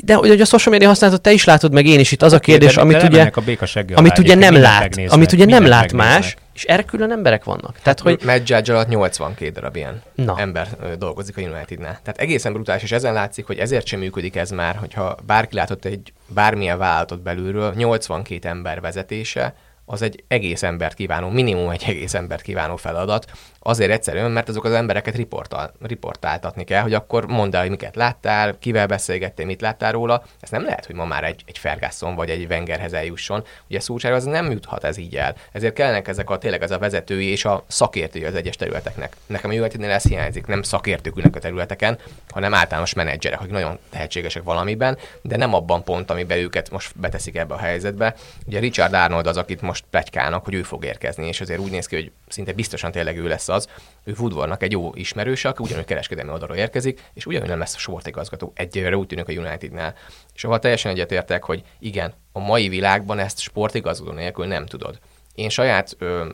[0.00, 2.38] de hogy a social media használatot te is látod, meg én is itt az a
[2.38, 3.42] kérdés, de, amit de ugye, a
[3.94, 7.78] amit ugye nem lát, amit ugye nem lát más, és erre külön emberek vannak.
[7.82, 8.20] Tehát, hogy...
[8.24, 10.34] Matt Judge alatt 82 darab ilyen Na.
[10.38, 12.00] ember dolgozik a Unitednál.
[12.02, 15.84] Tehát egészen brutális, és ezen látszik, hogy ezért sem működik ez már, hogyha bárki látott
[15.84, 19.54] egy bármilyen vállalatot belülről, 82 ember vezetése,
[19.86, 23.30] az egy egész embert kívánó, minimum egy egész embert kívánó feladat,
[23.66, 27.96] Azért egyszerűen, mert azok az embereket riportál, riportáltatni kell, hogy akkor mondd el, hogy miket
[27.96, 30.24] láttál, kivel beszélgettél, mit láttál róla.
[30.40, 33.44] Ez nem lehet, hogy ma már egy, egy Ferguson vagy egy Wengerhez eljusson.
[33.68, 35.36] Ugye Szúcsára az nem juthat ez így el.
[35.52, 39.16] Ezért kellenek ezek a tényleg ez a vezetői és a szakértői az egyes területeknek.
[39.26, 41.98] Nekem a Unitednél ez hiányzik, nem szakértők ülnek a területeken,
[42.28, 47.36] hanem általános menedzserek, akik nagyon tehetségesek valamiben, de nem abban pont, amiben őket most beteszik
[47.36, 48.14] ebbe a helyzetbe.
[48.46, 51.86] Ugye Richard Arnold az, akit most plegykálnak, hogy ő fog érkezni, és azért úgy néz
[51.86, 53.68] ki, hogy szinte biztosan tényleg ő lesz az,
[54.04, 57.78] ő Woodwardnak egy jó ismerőse, aki ugyanúgy kereskedelmi oldalról érkezik, és ugyanúgy nem lesz a
[57.78, 59.94] sportigazgató egyelőre úgy tűnik a Unitednál.
[60.34, 64.98] És ahol teljesen egyetértek, hogy igen, a mai világban ezt sportigazgató nélkül nem tudod.
[65.34, 66.28] Én saját ö,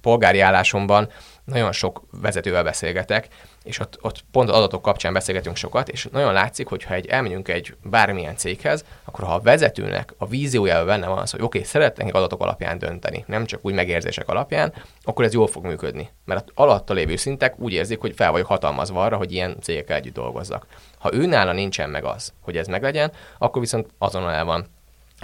[0.00, 1.08] polgári állásomban
[1.44, 3.28] nagyon sok vezetővel beszélgetek,
[3.66, 7.06] és ott, ott pont az adatok kapcsán beszélgetünk sokat, és nagyon látszik, hogy ha egy,
[7.06, 11.58] elmegyünk egy bármilyen céghez, akkor ha a vezetőnek a víziója benne van az, hogy oké,
[11.58, 16.10] okay, szeretnénk adatok alapján dönteni, nem csak úgy megérzések alapján, akkor ez jól fog működni.
[16.24, 20.14] Mert alatta lévő szintek úgy érzik, hogy fel vagyok hatalmazva arra, hogy ilyen cégekkel együtt
[20.14, 20.66] dolgozzak.
[20.98, 24.66] Ha ő nála nincsen meg az, hogy ez meglegyen, akkor viszont azonnal el van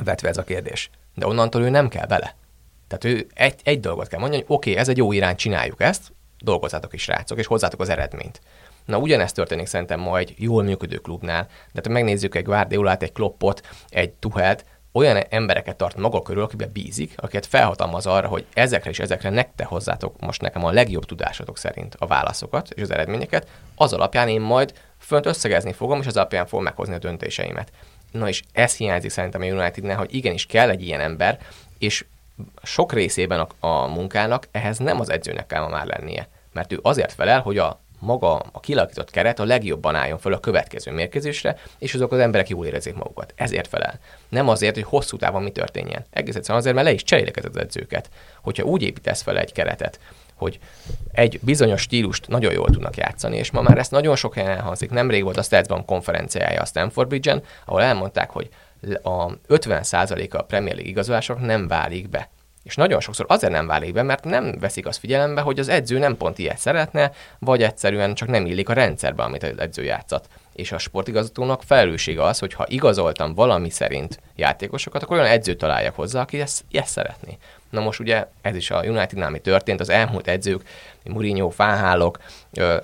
[0.05, 0.90] vetve ez a kérdés.
[1.14, 2.35] De onnantól ő nem kell bele.
[2.88, 5.81] Tehát ő egy, egy dolgot kell mondani, hogy oké, okay, ez egy jó irány, csináljuk
[5.81, 8.40] ezt, dolgozzátok is rácok, és hozzátok az eredményt.
[8.85, 11.48] Na ugyanezt történik szerintem ma egy jól működő klubnál.
[11.72, 16.70] De ha megnézzük egy Guardiolát, egy Kloppot, egy Tuhelt, olyan embereket tart maga körül, akiben
[16.72, 21.59] bízik, akiket felhatalmaz arra, hogy ezekre és ezekre nektek hozzátok most nekem a legjobb tudásatok
[21.59, 26.16] szerint a válaszokat és az eredményeket, az alapján én majd fönt összegezni fogom, és az
[26.16, 27.72] alapján fogom meghozni a döntéseimet.
[28.11, 31.38] Na és ez hiányzik szerintem a Unitednél, hogy igenis kell egy ilyen ember,
[31.78, 32.05] és
[32.62, 36.29] sok részében a, a munkának ehhez nem az edzőnek kell már lennie.
[36.53, 40.40] Mert ő azért felel, hogy a maga a kilakított keret a legjobban álljon fel a
[40.40, 43.33] következő mérkőzésre, és azok az emberek jól érezzék magukat.
[43.37, 43.99] Ezért felel.
[44.29, 46.05] Nem azért, hogy hosszú távon mi történjen.
[46.11, 48.11] Egész egyszerűen azért, mert le is cserélik az edzőket.
[48.42, 50.01] Hogyha úgy építesz fel egy keretet,
[50.35, 50.59] hogy
[51.12, 54.90] egy bizonyos stílust nagyon jól tudnak játszani, és ma már ezt nagyon sok helyen elhangzik.
[54.90, 58.49] Nemrég volt a Statsban konferenciája a Stanford Bridge-en, ahol elmondták, hogy
[59.03, 62.31] a 50%-a a Premier League igazolások nem válik be.
[62.62, 65.99] És nagyon sokszor azért nem válik be, mert nem veszik azt figyelembe, hogy az edző
[65.99, 70.29] nem pont ilyet szeretne, vagy egyszerűen csak nem illik a rendszerbe, amit az edző játszat.
[70.53, 75.95] És a sportigazgatónak felelőssége az, hogy ha igazoltam valami szerint játékosokat, akkor olyan edzőt találjak
[75.95, 77.38] hozzá, aki ezt, ezt szeretné.
[77.72, 80.62] Na most ugye ez is a Unitednál, ami történt, az elmúlt edzők,
[81.04, 82.18] Mourinho, Fáhálok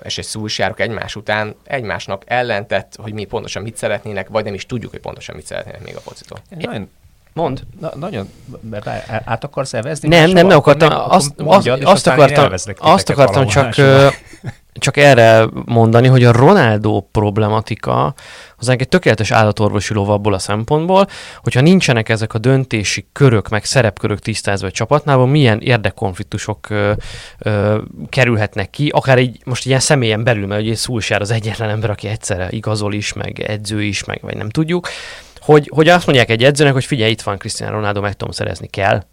[0.03, 4.65] és egy Szulsárok egymás után egymásnak ellentett, hogy mi pontosan mit szeretnének, vagy nem is
[4.65, 6.39] tudjuk, hogy pontosan mit szeretnének még a focitól.
[6.49, 6.89] Nagyon
[7.33, 7.61] Mond.
[7.79, 8.29] Na, nagyon,
[8.69, 8.87] mert
[9.25, 10.07] át akarsz evezni?
[10.07, 10.89] Nem, nem, nem akartam.
[11.11, 13.73] Azt, mondjad, azt, azt akartam, azt akartam csak,
[14.79, 18.13] csak erre mondani, hogy a Ronaldo problematika
[18.57, 21.07] az egy tökéletes állatorvosi lov abból a szempontból,
[21.43, 26.91] hogyha nincsenek ezek a döntési körök, meg szerepkörök tisztázva a csapatnál, milyen érdekkonfliktusok ö,
[27.37, 31.89] ö, kerülhetnek ki, akár egy, most ilyen személyen belül, mert ugye Szulsár az egyetlen ember,
[31.89, 34.87] aki egyszerre igazol is, meg edző is, meg vagy nem tudjuk,
[35.39, 38.67] hogy, hogy azt mondják egy edzőnek, hogy figyelj, itt van Cristiano Ronaldo, meg tudom szerezni
[38.67, 39.03] kell,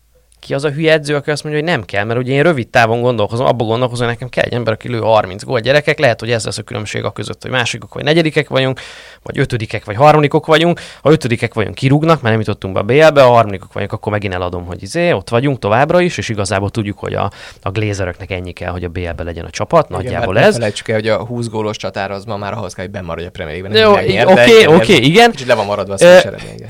[0.46, 2.68] ki az a hülye edző, aki azt mondja, hogy nem kell, mert ugye én rövid
[2.68, 6.20] távon gondolkozom, abban gondolkozom, hogy nekem kell egy ember, aki lő 30 gól gyerekek, lehet,
[6.20, 8.80] hogy ez lesz a különbség a között, hogy másodikok vagy negyedikek vagyunk,
[9.22, 10.80] vagy ötödikek vagy harmadikok vagyunk.
[11.02, 14.35] Ha ötödikek vagyunk, kirúgnak, mert nem jutottunk be a BL-be, ha harmadikok vagyunk, akkor megint
[14.35, 17.30] eladom, hogy izé, ott vagyunk továbbra is, és igazából tudjuk, hogy a,
[17.62, 20.52] a glézeröknek ennyi kell, hogy a BL-be legyen a csapat, nagyjából Igen, ez.
[20.52, 23.26] Ne felejtsük el, hogy a 20 gólos csatár az ma már ahhoz kell, hogy bemaradj
[23.26, 23.92] a Premier League-ben.
[24.26, 25.30] Oké, oké, ez igen.
[25.30, 25.96] Kicsit le van maradva a.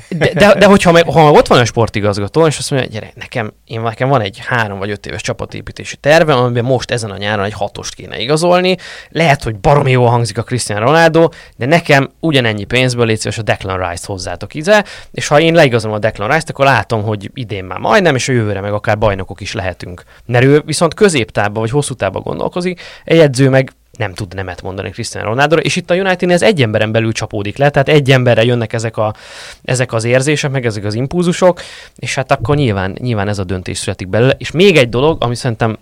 [0.08, 3.52] De, de, de hogyha meg, ha ott van a sportigazgató, és azt mondja, gyere, nekem,
[3.66, 7.44] én, nekem van egy három vagy öt éves csapatépítési terve, amiben most ezen a nyáron
[7.44, 8.76] egy hatost kéne igazolni.
[9.10, 13.42] Lehet, hogy baromi jól hangzik a Cristiano Ronaldo, de nekem ugyanennyi pénzből légy szíves a
[13.42, 17.64] Declan Rice-t hozzátok ide, és ha én leigazolom a Declan Rice-t, akkor látom, hogy idén
[17.64, 20.04] már majdnem, és a jövőre meg akár bajnokok is lehetünk.
[20.26, 24.90] Mert ő viszont középtávban vagy hosszú távban gondolkozik, egy edző meg nem tud nemet mondani
[24.90, 28.44] Cristiano Ronaldo, és itt a United ez egy emberen belül csapódik le, tehát egy emberre
[28.44, 29.14] jönnek ezek, a,
[29.62, 31.60] ezek az érzések, meg ezek az impulzusok,
[31.96, 34.34] és hát akkor nyilván, nyilván ez a döntés születik belőle.
[34.38, 35.78] És még egy dolog, ami szerintem,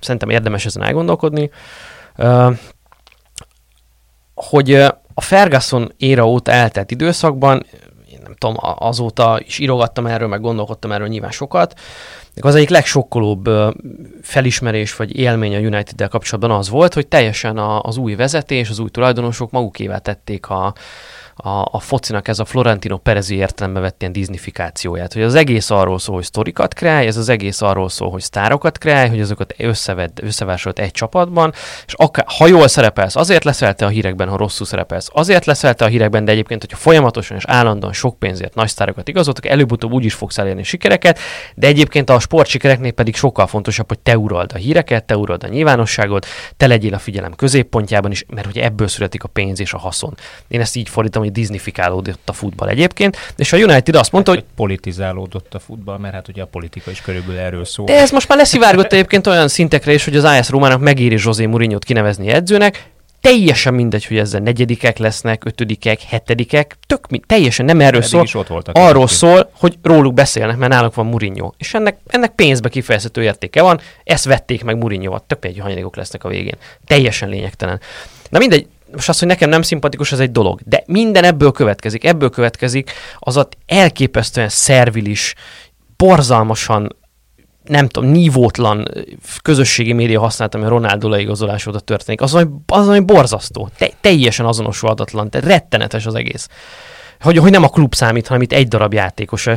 [0.00, 1.50] szerintem érdemes ezen elgondolkodni,
[4.34, 4.72] hogy
[5.14, 7.66] a Ferguson éra óta eltelt időszakban,
[8.38, 11.74] tudom, azóta is írogattam erről, meg gondolkodtam erről nyilván sokat,
[12.40, 13.48] az egyik legsokkolóbb
[14.22, 18.88] felismerés vagy élmény a United-del kapcsolatban az volt, hogy teljesen az új vezetés, az új
[18.88, 20.74] tulajdonosok magukévá tették a,
[21.36, 25.98] a, a focinak ez a Florentino Perezi értelembe vett ilyen disnifikációját, hogy az egész arról
[25.98, 30.10] szól, hogy sztorikat kreálj, ez az egész arról szól, hogy sztárokat kreálj, hogy azokat összeved,
[30.22, 31.52] összevásolt egy csapatban,
[31.86, 35.74] és akár, ha jól szerepelsz, azért leszel te a hírekben, ha rosszul szerepelsz, azért leszel
[35.74, 39.92] te a hírekben, de egyébként, hogyha folyamatosan és állandóan sok pénzért nagy sztárokat igazoltak, előbb-utóbb
[39.92, 41.18] úgy is fogsz elérni sikereket,
[41.54, 45.48] de egyébként a sportsikereknél pedig sokkal fontosabb, hogy te urald a híreket, te urald a
[45.48, 49.78] nyilvánosságot, te legyél a figyelem középpontjában is, mert hogy ebből születik a pénz és a
[49.78, 50.14] haszon.
[50.48, 54.40] Én ezt így fordítom, hogy disnifikálódott a futball egyébként, és a United azt mondta, hogy
[54.40, 57.86] hogy politizálódott a futball, mert hát ugye a politika is körülbelül erről szól.
[57.86, 61.46] de ez most már leszivárgott egyébként olyan szintekre is, hogy az AS Rómának megéri José
[61.46, 67.80] Mourinho-t kinevezni edzőnek, teljesen mindegy, hogy ezzel negyedikek lesznek, ötödikek, hetedikek, tök mi, teljesen nem
[67.80, 68.22] erről Eddig szól.
[68.22, 69.10] is ott voltak Arról egyébként.
[69.10, 71.52] szól, hogy róluk beszélnek, mert náluk van Mourinho.
[71.58, 76.24] És ennek, ennek pénzbe kifejezhető értéke van, ezt vették meg Mourinho-vat, tök egy hanyagok lesznek
[76.24, 76.56] a végén.
[76.86, 77.80] Teljesen lényegtelen.
[78.30, 80.60] Na mindegy, most az, hogy nekem nem szimpatikus, az egy dolog.
[80.64, 82.04] De minden ebből következik.
[82.04, 85.34] Ebből következik az a elképesztően szervilis,
[85.96, 86.96] borzalmasan
[87.64, 88.88] nem tudom, nívótlan
[89.42, 93.90] közösségi média használat, ami a Ronaldo leigazolás óta történik, az, ami, az, ami borzasztó, te,
[94.00, 96.48] teljesen azonosulhatatlan, tehát rettenetes az egész.
[97.20, 99.48] Hogy, hogy nem a klub számít, hanem itt egy darab játékos.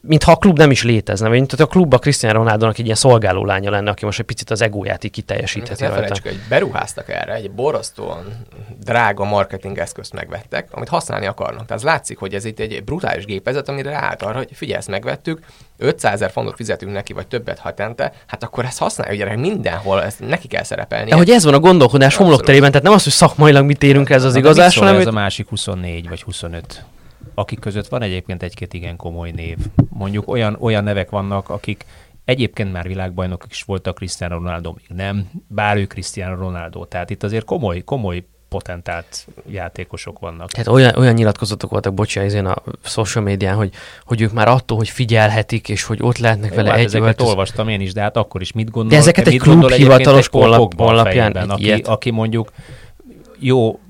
[0.00, 3.44] Mintha a klub nem is létezne, vagy mint a klubba Cristiano Ronaldo-nak egy ilyen szolgáló
[3.44, 5.94] lánya lenne, aki most egy picit az egóját így Hát kiteljesítheti rajta.
[5.94, 8.46] felejtsük, hogy beruháztak erre, egy borzasztóan
[8.84, 11.66] drága marketing eszközt megvettek, amit használni akarnak.
[11.66, 15.38] Tehát látszik, hogy ez itt egy brutális gépezet, amire ráállt arra, hogy figyelj, ezt megvettük,
[15.78, 20.20] 500 ezer fontot fizetünk neki, vagy többet hetente, hát akkor ezt használjuk gyerek mindenhol, ezt
[20.20, 21.10] neki kell szerepelni.
[21.10, 24.24] De hogy ez van a gondolkodás homlokterében, tehát nem az, hogy szakmailag mit érünk ez
[24.24, 26.84] az de igazás, hanem ez a másik 24 vagy 25,
[27.34, 29.56] akik között van egyébként egy-két igen komoly név.
[29.88, 31.84] Mondjuk olyan, olyan nevek vannak, akik
[32.24, 36.84] egyébként már világbajnokok is voltak, Cristiano Ronaldo még nem, bár ő Cristiano Ronaldo.
[36.84, 40.50] Tehát itt azért komoly, komoly potentált játékosok vannak.
[40.50, 43.72] Tehát olyan, olyan nyilatkozatok voltak, bocsánat, én a social médián, hogy,
[44.04, 47.06] hogy ők már attól, hogy figyelhetik, és hogy ott lehetnek Jó, vele hát egy ezeket
[47.06, 47.26] öltöz...
[47.26, 48.92] olvastam én is, de hát akkor is mit gondol?
[48.92, 50.28] De ezeket egy klub hivatalos
[50.76, 52.52] honlapján aki, aki mondjuk
[53.38, 53.80] jó,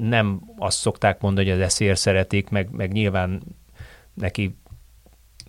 [0.00, 3.42] nem azt szokták mondani, hogy az eszér szeretik, meg, meg nyilván
[4.14, 4.58] neki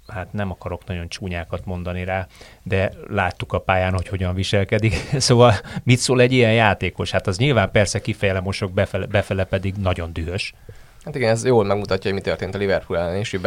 [0.08, 2.28] hát nem akarok nagyon csúnyákat mondani rá,
[2.64, 4.94] de láttuk a pályán, hogy hogyan viselkedik.
[5.18, 7.12] Szóval mit szól egy ilyen játékos?
[7.12, 10.54] Hát az nyilván persze kifejele mosok, befele, befele pedig nagyon dühös.
[11.06, 13.42] Hát igen, ez jól megmutatja, hogy mi történt a Liverpool ellen, és hogy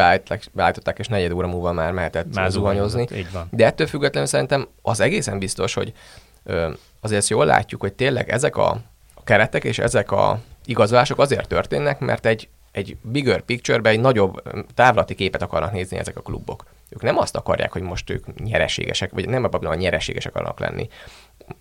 [0.53, 3.07] beállították, és negyed óra múlva már mehetett Már zuhanyozni.
[3.15, 3.49] így van.
[3.51, 5.93] De ettől függetlenül szerintem az egészen biztos, hogy
[6.45, 8.71] ö, azért jól látjuk, hogy tényleg ezek a,
[9.15, 14.43] a keretek és ezek a igazolások azért történnek, mert egy, egy bigger picture egy nagyobb
[14.75, 16.65] távlati képet akarnak nézni ezek a klubok.
[16.89, 20.89] Ők nem azt akarják, hogy most ők nyereségesek, vagy nem abban, hogy nyereségesek akarnak lenni.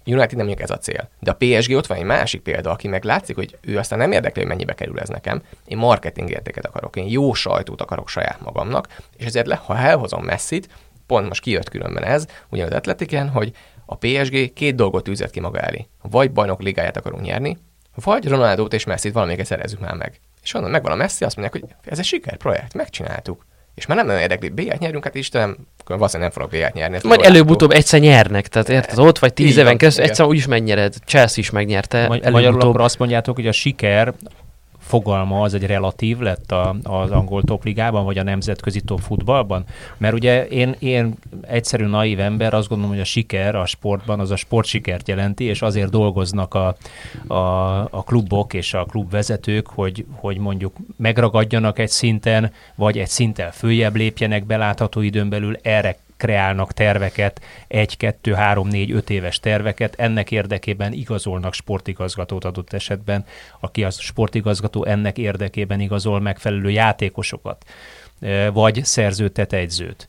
[0.06, 1.10] United nem ez a cél.
[1.20, 4.12] De a PSG ott van egy másik példa, aki meg látszik, hogy ő aztán nem
[4.12, 5.41] érdekli, hogy mennyibe kerül ez nekem.
[5.65, 10.24] Én marketing értéket akarok, én jó sajtót akarok saját magamnak, és ezért le, ha elhozom
[10.24, 10.70] messzit,
[11.06, 13.52] pont most kijött különben ez, ugye az Atletiken, hogy
[13.86, 15.88] a PSG két dolgot tűzött ki maga elé.
[16.02, 17.58] Vagy bajnok ligáját akarunk nyerni,
[18.04, 20.20] vagy Ronaldót és Messit valamelyiket szerezzük már meg.
[20.44, 23.46] És onnan megvan a Messi, azt mondják, hogy ez egy sikerprojekt, megcsináltuk.
[23.76, 27.00] És már nem nagyon érdekli, B-t nyerünk, hát Istenem, akkor valószínűleg nem fogok B-t nyerni.
[27.04, 30.94] Majd előbb-utóbb egyszer nyernek, tehát érted, ott vagy tíz éven keresztül, egyszer úgyis megnyered.
[31.06, 34.14] Chelsea is megnyerte, Magy- Magyarul akkor azt mondjátok, hogy a siker
[34.88, 39.65] fogalma az egy relatív lett a, az angol topligában, vagy a nemzetközi top futballban?
[39.97, 44.32] Mert ugye én, én egyszerű naív ember azt gondolom, hogy a siker a sportban az
[44.32, 46.76] a sportsikert jelenti, és azért dolgoznak a,
[47.28, 47.43] a,
[47.80, 53.95] a klubok és a klubvezetők, hogy, hogy mondjuk megragadjanak egy szinten, vagy egy szinten följebb
[53.95, 60.32] lépjenek belátható időn belül, erre kreálnak terveket, egy, kettő, három, négy, öt éves terveket, ennek
[60.32, 63.26] érdekében igazolnak sportigazgatót adott esetben,
[63.60, 67.66] aki az sportigazgató ennek érdekében igazol megfelelő játékosokat,
[68.54, 70.08] vagy szerzőtet, egyzőt.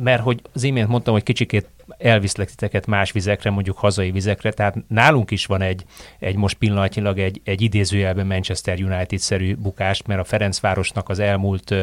[0.00, 4.76] Mert hogy az imént mondtam, hogy kicsikét elviszlek titeket más vizekre, mondjuk hazai vizekre, tehát
[4.88, 5.84] nálunk is van egy,
[6.18, 11.74] egy most pillanatnyilag egy, egy idézőjelben Manchester United-szerű bukást, mert a Ferencvárosnak az elmúlt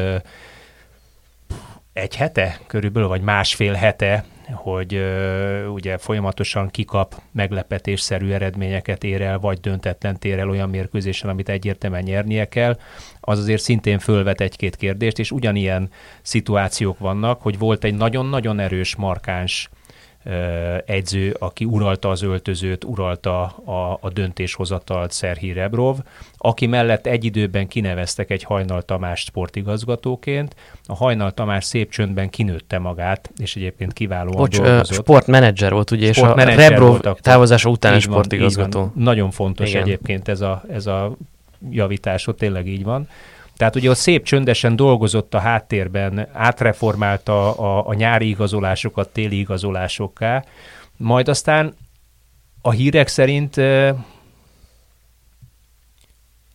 [1.92, 9.38] egy hete körülbelül, vagy másfél hete, hogy ö, ugye folyamatosan kikap meglepetésszerű eredményeket ér el,
[9.38, 12.78] vagy döntetlen tér el olyan mérkőzésen, amit egyértelműen nyernie kell,
[13.20, 15.90] az azért szintén fölvet egy-két kérdést, és ugyanilyen
[16.22, 19.70] szituációk vannak, hogy volt egy nagyon-nagyon erős, markáns
[20.84, 25.98] egyző, aki uralta az öltözőt, uralta a, a döntéshozatalt Szerhi Rebrov,
[26.36, 30.56] aki mellett egy időben kineveztek egy Hajnal Tamás sportigazgatóként.
[30.86, 34.98] A Hajnal Tamás szép csöndben kinőtte magát, és egyébként kiválóan Bocs, dolgozott.
[34.98, 38.92] sportmenedzser volt, ugye, és a Rebrov távozása után sportigazgató.
[38.94, 39.82] Nagyon fontos Igen.
[39.82, 41.16] egyébként ez a, ez a
[41.70, 43.08] javítás, ott tényleg így van.
[43.56, 50.44] Tehát ugye ott szép csöndesen dolgozott a háttérben, átreformálta a, a nyári igazolásokat téli igazolásokká,
[50.96, 51.74] majd aztán
[52.62, 53.54] a hírek szerint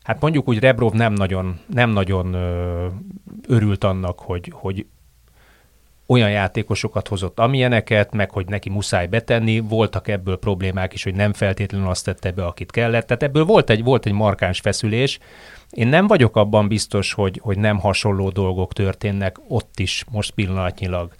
[0.03, 2.33] hát mondjuk úgy Rebrov nem nagyon, nem nagyon
[3.47, 4.85] örült annak, hogy, hogy
[6.07, 11.33] olyan játékosokat hozott, amilyeneket, meg hogy neki muszáj betenni, voltak ebből problémák is, hogy nem
[11.33, 13.07] feltétlenül azt tette be, akit kellett.
[13.07, 15.19] Tehát ebből volt egy, volt egy markáns feszülés,
[15.69, 21.13] én nem vagyok abban biztos, hogy, hogy nem hasonló dolgok történnek ott is most pillanatnyilag,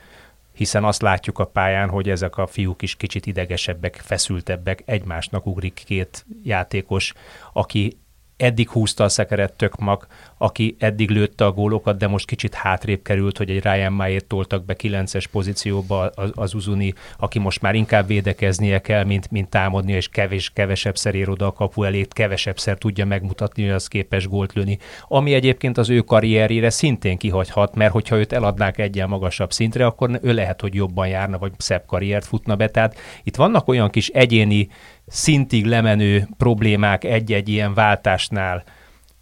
[0.54, 5.82] hiszen azt látjuk a pályán, hogy ezek a fiúk is kicsit idegesebbek, feszültebbek, egymásnak ugrik
[5.86, 7.14] két játékos,
[7.54, 7.98] aki
[8.38, 13.38] eddig húzta a szekeret Tökmak, aki eddig lőtte a gólokat, de most kicsit hátrébb került,
[13.38, 18.08] hogy egy Ryan Mayer toltak be 9-es pozícióba az, az Uzuni, aki most már inkább
[18.08, 23.06] védekeznie kell, mint, mint támadni, és kevés, kevesebbszer ér oda a kapu elét, kevesebbszer tudja
[23.06, 24.78] megmutatni, hogy az képes gólt lőni.
[25.08, 30.20] Ami egyébként az ő karrierjére szintén kihagyhat, mert hogyha őt eladnák egyen magasabb szintre, akkor
[30.22, 32.68] ő lehet, hogy jobban járna, vagy szebb karriert futna be.
[32.70, 34.68] Tehát itt vannak olyan kis egyéni
[35.08, 38.64] szintig lemenő problémák egy-egy ilyen váltásnál,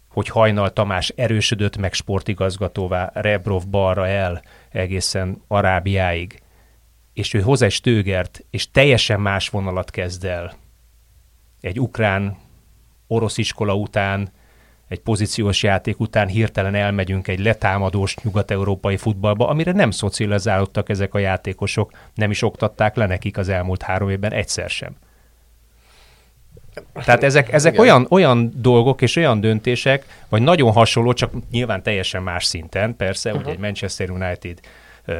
[0.08, 6.42] hogy Hajnal Tamás erősödött meg sportigazgatóvá, Rebrov balra el egészen Arábiáig,
[7.12, 10.52] és ő hoz egy stőgert, és teljesen más vonalat kezd el.
[11.60, 12.36] Egy ukrán
[13.06, 14.28] orosz iskola után,
[14.88, 21.18] egy pozíciós játék után hirtelen elmegyünk egy letámadós nyugat-európai futballba, amire nem szocializálódtak ezek a
[21.18, 24.96] játékosok, nem is oktatták le nekik az elmúlt három évben egyszer sem.
[27.04, 32.22] Tehát ezek, ezek olyan, olyan dolgok és olyan döntések, vagy nagyon hasonló, csak nyilván teljesen
[32.22, 33.44] más szinten, persze, uh-huh.
[33.44, 34.60] ugye egy Manchester United
[35.06, 35.16] uh,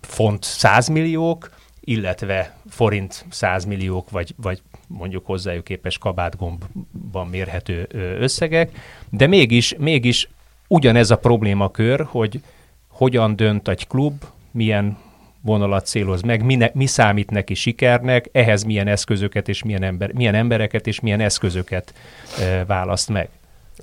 [0.00, 8.70] font 100 milliók, illetve forint 100 milliók, vagy, vagy mondjuk hozzájuk képes kabátgombban mérhető összegek,
[9.10, 10.28] de mégis, mégis
[10.68, 12.40] ugyanez a problémakör, hogy
[12.88, 14.98] hogyan dönt egy klub, milyen
[15.42, 20.12] vonalat céloz meg, mi, ne, mi számít neki sikernek, ehhez milyen eszközöket és milyen, ember,
[20.12, 21.94] milyen embereket és milyen eszközöket
[22.40, 23.28] e, választ meg.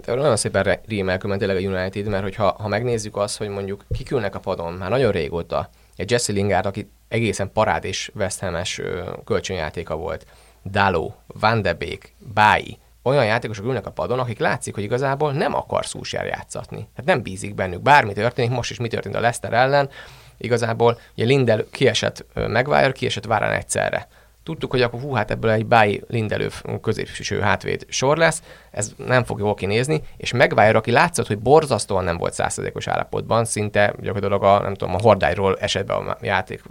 [0.06, 4.36] De nagyon szépen rímel tényleg a United, mert hogyha ha megnézzük azt, hogy mondjuk kikülnek
[4.36, 8.82] a padon már nagyon régóta, egy Jesse Lingard, aki egészen parád és West Ham-es
[9.26, 10.26] kölcsönjátéka volt,
[10.65, 15.56] Daló, Van de Beek, Bái, olyan játékosok ülnek a padon, akik látszik, hogy igazából nem
[15.56, 16.88] akar Szúsjár játszatni.
[16.95, 17.82] Hát nem bízik bennük.
[17.82, 19.89] Bármi történik, most is mi történt a Leicester ellen,
[20.39, 24.08] igazából ugye Lindel kiesett Maguire, kiesett Várán egyszerre.
[24.43, 26.49] Tudtuk, hogy akkor hú, hát ebből egy Báj Lindelő
[26.82, 32.04] középső hátvéd sor lesz, ez nem fog jól kinézni, és Maguire, aki látszott, hogy borzasztóan
[32.04, 36.62] nem volt százszerzékos állapotban, szinte gyakorlatilag a, nem tudom, a hordályról esett be a játék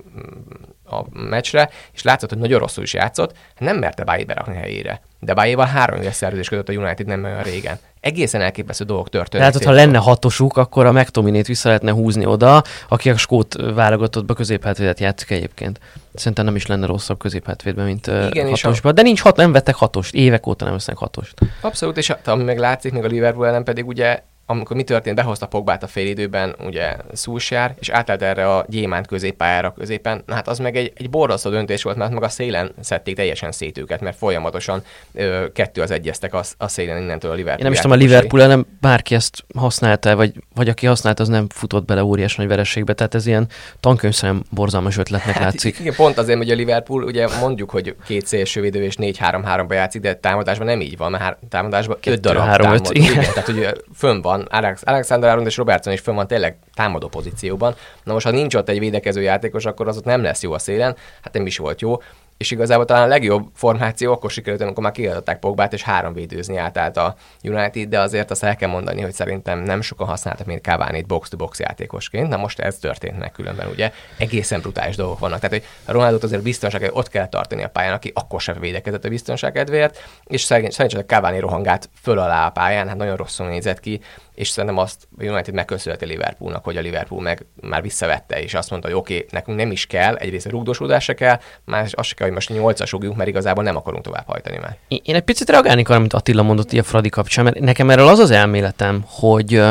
[0.84, 5.00] a meccsre, és látszott, hogy nagyon rosszul is játszott, nem merte Bájt berakni helyére.
[5.20, 7.78] De Bájéval három éves szerződés kötött a United nem olyan régen.
[8.08, 9.52] Egészen elképesztő dolgok történnek.
[9.52, 14.34] Tehát, ha lenne hatosuk, akkor a McTominét vissza lehetne húzni oda, aki a skót válogatottba
[14.34, 15.80] középhátvédet játszik egyébként.
[16.14, 18.92] Szerintem nem is lenne rosszabb középhátvédben, mint Igen, hatosban.
[18.92, 18.94] A...
[18.94, 20.14] De nincs hat, nem vettek hatost.
[20.14, 21.34] Évek óta nem vesznek hatost.
[21.60, 25.46] Abszolút, és ami meg látszik, még a Liverpool ellen pedig ugye amikor mi történt, behozta
[25.46, 30.58] Pogbát a félidőben, ugye Szúsjár, és átállt erre a gyémánt középpályára középen, na hát az
[30.58, 34.16] meg egy, egy borzasztó döntés volt, mert meg a szélen szedték teljesen szét őket, mert
[34.16, 34.82] folyamatosan
[35.12, 37.58] ö, kettő az egyeztek a, a szélen innentől a Liverpool.
[37.58, 41.28] Én nem is tudom, a Liverpool nem bárki ezt használta, vagy, vagy aki használta, az
[41.28, 43.48] nem futott bele óriás nagy vereségbe, tehát ez ilyen
[43.80, 45.78] tankönyvszerűen borzalmas ötletnek hát, látszik.
[45.78, 50.14] Igen, pont azért, hogy a Liverpool, ugye mondjuk, hogy két szélsővédő és 4-3-3-ba játszik, de
[50.14, 52.88] támadásban nem így van, mert támadásban öt darab 3 támad.
[52.90, 53.10] Igen.
[53.10, 53.32] igen.
[53.32, 57.74] tehát ugye fönn van, Alex, Alexander Arnold és Robertson is fönn van tényleg támadó pozícióban.
[58.04, 60.58] Na most, ha nincs ott egy védekező játékos, akkor az ott nem lesz jó a
[60.58, 61.96] szélen, hát nem is volt jó
[62.38, 66.56] és igazából talán a legjobb formáció akkor sikerült, amikor már kiadották Pogbát, és három védőzni
[66.56, 70.60] átállt a United, de azért azt el kell mondani, hogy szerintem nem sokan használtak még
[70.60, 72.28] Cavani box-to-box játékosként.
[72.28, 75.40] Na most ez történt meg különben, ugye egészen brutális dolgok vannak.
[75.40, 79.04] Tehát, hogy a Ronaldo azért biztonság ott kell tartani a pályán, aki akkor sem védekezett
[79.04, 83.80] a biztonság kedvéért, és szerencsére Cavani rohangát föl alá a pályán, hát nagyon rosszul nézett
[83.80, 84.00] ki,
[84.38, 88.70] és szerintem azt a United megköszönheti Liverpoolnak, hogy a Liverpool meg már visszavette, és azt
[88.70, 92.08] mondta, hogy oké, okay, nekünk nem is kell, egyrészt a rugdosódás se kell, más azt
[92.08, 94.76] se kell, hogy most nyolcas rúgjunk, mert igazából nem akarunk tovább hajtani már.
[94.88, 98.18] Én egy picit reagálni arra, amit Attila mondott a Fradi kapcsán, mert nekem erről az
[98.18, 99.62] az elméletem, hogy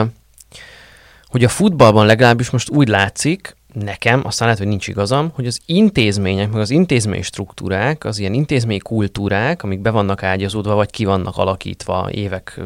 [1.28, 5.59] hogy a futballban legalábbis most úgy látszik, nekem, aztán lehet, hogy nincs igazam, hogy az
[5.65, 11.05] intézmények, meg az intézmény struktúrák, az ilyen intézmény kultúrák, amik be vannak ágyazódva, vagy ki
[11.05, 12.61] vannak alakítva évek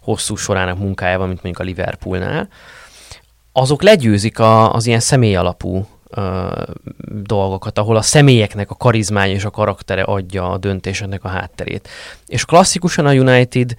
[0.00, 2.48] hosszú sorának munkájában, mint mondjuk a Liverpoolnál,
[3.52, 6.48] azok legyőzik a, az ilyen személy alapú ö,
[7.22, 11.88] dolgokat, ahol a személyeknek a karizmája és a karaktere adja a döntéseknek a hátterét.
[12.26, 13.74] És klasszikusan a United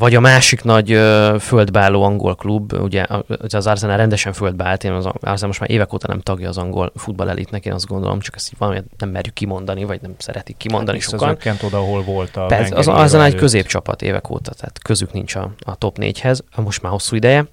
[0.00, 3.06] vagy a másik nagy ö, földbeálló angol klub, ugye
[3.48, 6.92] az Arsenal rendesen földbeállt, én az Arsenal most már évek óta nem tagja az angol
[6.96, 11.08] futballelitnek, én azt gondolom, csak ezt valamit nem merjük kimondani, vagy nem szeretik kimondani hát
[11.08, 11.36] sokan.
[11.44, 15.34] Az oda, ahol volt a Persze, az Arsenal egy középcsapat évek óta, tehát közük nincs
[15.34, 17.46] a, a top négyhez, most már hosszú ideje.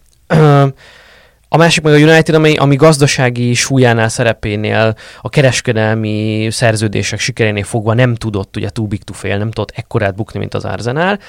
[1.50, 7.94] A másik meg a United, ami, ami gazdasági súlyánál, szerepénél, a kereskedelmi szerződések sikerénél fogva
[7.94, 11.20] nem tudott ugye too big to fail, nem tudott ekkorát bukni, mint az Arsenal.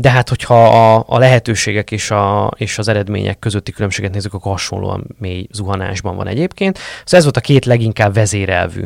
[0.00, 4.52] De hát, hogyha a, a lehetőségek és, a, és az eredmények közötti különbséget nézzük, akkor
[4.52, 6.78] hasonlóan mély zuhanásban van egyébként.
[6.78, 8.84] Szóval ez volt a két leginkább vezérelvű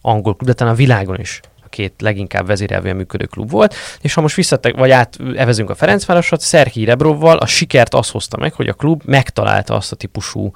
[0.00, 4.14] angol klub, de talán a világon is a két leginkább vezérelvűen működő klub volt, és
[4.14, 8.68] ha most visszatek, vagy átevezünk a Ferencvárosot, Szerhi Rebrovval a sikert az hozta meg, hogy
[8.68, 10.52] a klub megtalálta azt a típusú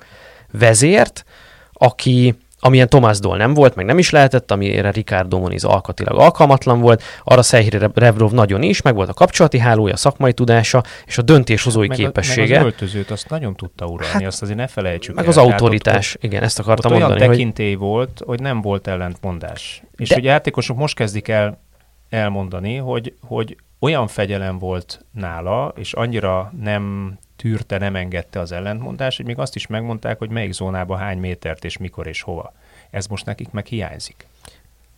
[0.50, 1.24] vezért,
[1.72, 6.80] aki amilyen Tomás Dol nem volt, meg nem is lehetett, amire Ricardo Moniz alkatilag alkalmatlan
[6.80, 11.18] volt, arra Szehri Rebrov nagyon is, meg volt a kapcsolati hálója, a szakmai tudása és
[11.18, 12.56] a döntéshozói meg képessége.
[12.56, 15.30] meg az öltözőt azt nagyon tudta uralni, hát, azt azért ne felejtsük Meg el.
[15.30, 17.20] az autoritás, ott, igen, ezt akartam ott mondani.
[17.20, 17.78] olyan tekintély hogy...
[17.86, 19.82] volt, hogy nem volt ellentmondás.
[19.96, 20.16] És De...
[20.16, 21.60] ugye játékosok most kezdik el
[22.08, 29.16] elmondani, hogy, hogy olyan fegyelem volt nála, és annyira nem tűrte, nem engedte az ellentmondást,
[29.16, 32.52] hogy még azt is megmondták, hogy melyik zónába hány métert és mikor és hova.
[32.90, 34.26] Ez most nekik meg hiányzik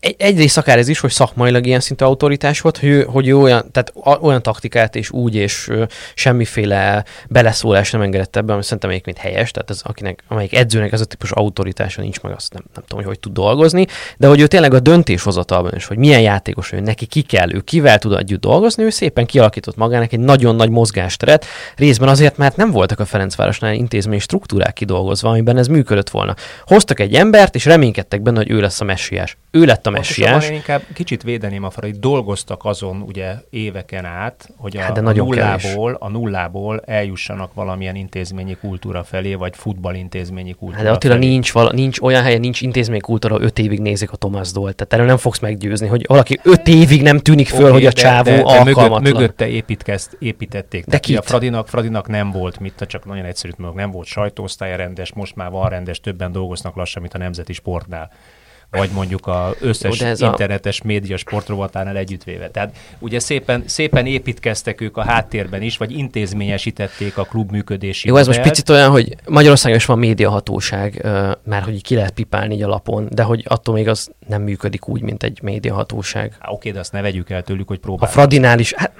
[0.00, 3.92] egy, egyrészt akár ez is, hogy szakmailag ilyen szintű autoritás volt, hogy hogy olyan, tehát
[4.20, 5.70] olyan taktikát és úgy, és
[6.14, 11.00] semmiféle beleszólás nem engedett ebben, ami szerintem egyébként helyes, tehát az, akinek, amelyik edzőnek ez
[11.00, 13.86] a típus autoritása nincs meg, azt nem, nem tudom, hogy hogy tud dolgozni,
[14.16, 17.60] de hogy ő tényleg a döntéshozatalban is, hogy milyen játékos ő, neki ki kell, ő
[17.60, 21.44] kivel tud együtt dolgozni, ő szépen kialakított magának egy nagyon nagy mozgásteret,
[21.76, 26.34] részben azért, mert nem voltak a Ferencvárosnál intézmény struktúrák kidolgozva, amiben ez működött volna.
[26.66, 29.36] Hoztak egy embert, és reménykedtek benne, hogy ő lesz a messiás.
[29.50, 30.48] Ő lett a messiás.
[30.48, 35.00] Én inkább kicsit védeném a farai, dolgoztak azon ugye éveken át, hogy a, hát de
[35.00, 41.14] a, nullából, a nullából eljussanak valamilyen intézményi kultúra felé, vagy futballintézményi kultúra hát de Attila
[41.14, 41.28] felé.
[41.28, 44.74] nincs, vala, nincs olyan helyen, nincs intézményi kultúra, öt évig nézik a Thomas Dolt.
[44.74, 47.88] Tehát erről nem fogsz meggyőzni, hogy valaki öt évig nem tűnik föl, okay, hogy a
[47.88, 48.64] de, csávó de, de.
[48.64, 50.84] Mögött, mögötte építkezt, építették.
[50.84, 55.12] De ki a Fradinak, Fradinak nem volt mit, csak nagyon egyszerű, nem volt sajtóosztálya rendes,
[55.12, 58.10] most már van rendes, többen dolgoznak lassan, mint a Nemzeti Sportnál
[58.70, 60.86] vagy mondjuk az összes Jó, internetes a...
[60.86, 62.50] média sportrovatánál együttvéve.
[62.50, 68.16] Tehát ugye szépen, szépen építkeztek ők a háttérben is, vagy intézményesítették a klub működési Jó,
[68.16, 71.06] ez most picit olyan, hogy Magyarországon is van médiahatóság,
[71.44, 74.88] már hogy ki lehet pipálni így a lapon, de hogy attól még az nem működik
[74.88, 76.36] úgy, mint egy médiahatóság.
[76.38, 78.16] Há, oké, de azt ne vegyük el tőlük, hogy próbálják.
[78.16, 78.92] A Fradinál is, hát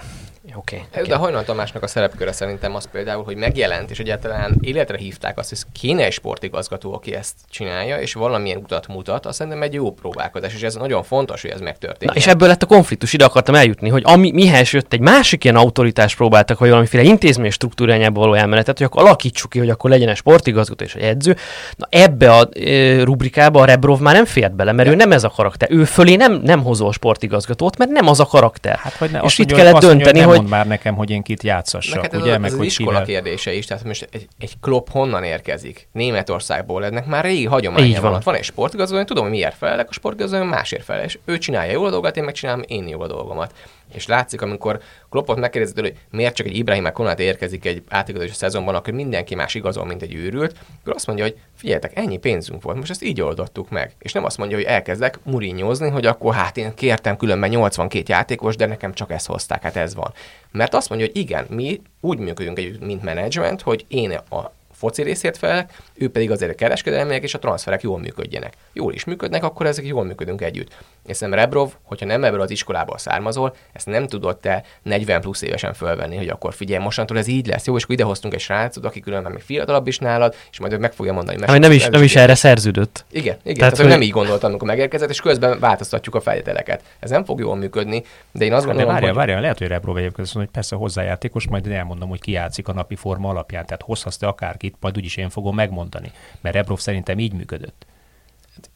[0.59, 0.77] Oké.
[0.77, 1.09] Okay, okay.
[1.09, 5.49] De Hajnal Tamásnak a szerepköre szerintem az például, hogy megjelent, és egyáltalán életre hívták azt,
[5.49, 9.93] hogy kéne egy sportigazgató, aki ezt csinálja, és valamilyen utat mutat, azt szerintem egy jó
[9.93, 12.15] próbálkozás, és ez nagyon fontos, hogy ez megtörténik.
[12.15, 15.45] Na, és ebből lett a konfliktus, ide akartam eljutni, hogy ami, mihez jött egy másik
[15.45, 19.91] ilyen autoritás próbáltak, vagy valamiféle intézmény struktúrányába való elmenetet, hogy akkor alakítsuk ki, hogy akkor
[19.91, 21.37] legyen egy sportigazgató és egy edző.
[21.77, 24.95] Na ebbe a e, rubrikába a Rebrov már nem fért bele, mert De.
[24.95, 25.69] ő nem ez a karakter.
[25.71, 28.77] Ő fölé nem, nem hozol sportigazgatót, mert nem az a karakter.
[28.77, 32.15] Hát, vagy ne, és itt kellett dönteni, hogy már nekem, hogy én kit játszassak, Neked
[32.15, 32.35] ez, ugye?
[32.35, 33.05] a, Meg ez az hogy iskola kivel...
[33.05, 35.89] kérdése is, tehát most egy, egy klub honnan érkezik?
[35.93, 38.11] Németországból, ennek már régi hagyománya Így van.
[38.11, 38.21] van.
[38.25, 41.73] Van egy sportigazoló, én tudom, hogy miért felelek, a sportigazoló másért felel, és ő csinálja
[41.73, 43.53] jól a dolgot, én megcsinálom én jól a dolgomat.
[43.95, 44.81] És látszik, amikor
[45.11, 49.35] Kloppot megkérdezed, tőle, hogy miért csak egy Ibrahim Konate érkezik egy átigazolási szezonban, akkor mindenki
[49.35, 53.03] más igazol, mint egy őrült, akkor azt mondja, hogy figyeljetek, ennyi pénzünk volt, most ezt
[53.03, 53.93] így oldottuk meg.
[53.99, 58.57] És nem azt mondja, hogy elkezdek murinyozni, hogy akkor hát én kértem különben 82 játékos,
[58.57, 60.13] de nekem csak ezt hozták, hát ez van.
[60.51, 65.03] Mert azt mondja, hogy igen, mi úgy működünk együtt, mint menedzsment, hogy én a foci
[65.03, 68.57] részért felelek, ő pedig azért a kereskedelmiek és a transferek jól működjenek.
[68.73, 70.77] Jól is működnek, akkor ezek jól működünk együtt.
[71.09, 75.43] És szerintem Rebrov, hogyha nem ebből az iskolából származol, ezt nem tudod te 40 plusz
[75.43, 77.67] évesen fölvenni, hogy akkor figyelj, mostantól ez így lesz.
[77.67, 80.79] Jó, és akkor idehoztunk egy srácot, aki különben még fiatalabb is nálad, és majd ő
[80.79, 81.43] meg fogja mondani.
[81.47, 83.05] Ami nem is, nem is erre szerződött.
[83.11, 83.41] Igen, igen.
[83.43, 86.83] Tehát, Tehát, hogy nem így gondoltam, amikor megérkezett, és közben változtatjuk a feltételeket.
[87.01, 88.03] Ez nem fog jól működni,
[88.33, 89.19] de én azt De gondolom, várjál, hogy...
[89.19, 92.31] várjál, lehet, hogy Rebrov egyébként azt mondja, hogy persze hozzájátékos, majd én elmondom, hogy ki
[92.31, 93.67] játszik a napi forma alapján.
[93.67, 96.13] Tehát hozhatsz te akárkit, majd úgyis én fogom megmondani.
[96.41, 97.87] Mert Rebrov szerintem így működött.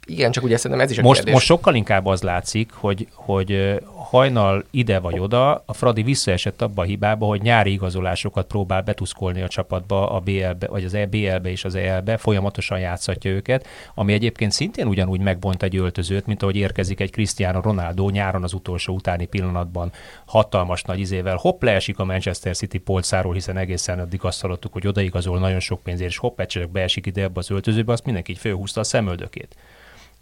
[0.06, 1.34] Igen, csak ugye szerintem ez is a Most, kérdés.
[1.34, 6.82] most sokkal inkább az látszik, hogy, hogy hajnal ide vagy oda, a Fradi visszaesett abba
[6.82, 11.64] a hibába, hogy nyári igazolásokat próbál betuszkolni a csapatba, a BL-be, vagy az EBL-be és
[11.64, 17.00] az EL-be, folyamatosan játszatja őket, ami egyébként szintén ugyanúgy megbont egy öltözőt, mint ahogy érkezik
[17.00, 19.92] egy Cristiano Ronaldo nyáron az utolsó utáni pillanatban
[20.24, 24.86] hatalmas nagy izével, hopp leesik a Manchester City polcáról, hiszen egészen addig azt hallottuk, hogy
[24.86, 28.38] odaigazol nagyon sok pénzért, és hopp, csak beesik ide ebbe az öltözőbe, azt mindenki így
[28.38, 29.56] fölhúzta a szemöldökét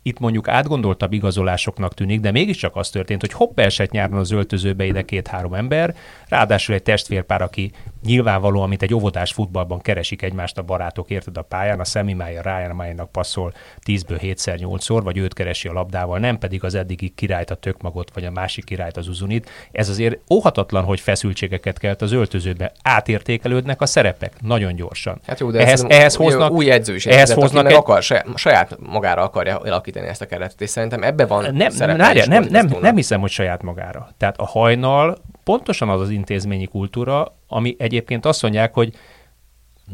[0.03, 4.85] itt mondjuk átgondoltabb igazolásoknak tűnik, de mégiscsak az történt, hogy hopp esett nyáron az öltözőbe
[4.85, 5.95] ide két-három ember,
[6.29, 7.73] ráadásul egy testvérpár, aki
[8.03, 12.77] nyilvánvalóan, mint egy óvodás futballban keresik egymást a barátok, érted a pályán, a Semimája Ryan
[12.77, 13.53] Májának passzol
[13.87, 18.11] 10-ből 7-szer 8-szor, vagy őt keresi a labdával, nem pedig az eddigi királyt, a tökmagot,
[18.15, 19.51] vagy a másik királyt, az uzunit.
[19.73, 22.73] Ez azért óhatatlan, hogy feszültségeket kelt az öltözőbe.
[22.83, 25.21] Átértékelődnek a szerepek nagyon gyorsan.
[25.27, 28.03] Hát jó, de ehhez, ehhez hoznak, új edző is ehhez hoznak egy, akar,
[28.35, 31.69] saját, magára akarja alakítani ezt a keretet, és szerintem ebbe van nem,
[32.15, 34.09] is nem, nem, nem hiszem, hogy saját magára.
[34.17, 38.95] Tehát a hajnal pontosan az az intézményi kultúra, ami egyébként azt mondják, hogy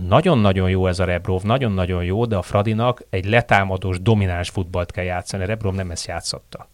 [0.08, 5.04] nagyon-nagyon jó ez a Rebrov, nagyon-nagyon jó, de a Fradinak egy letámadós, domináns futballt kell
[5.04, 5.42] játszani.
[5.42, 6.68] A Rebrov nem ezt játszotta.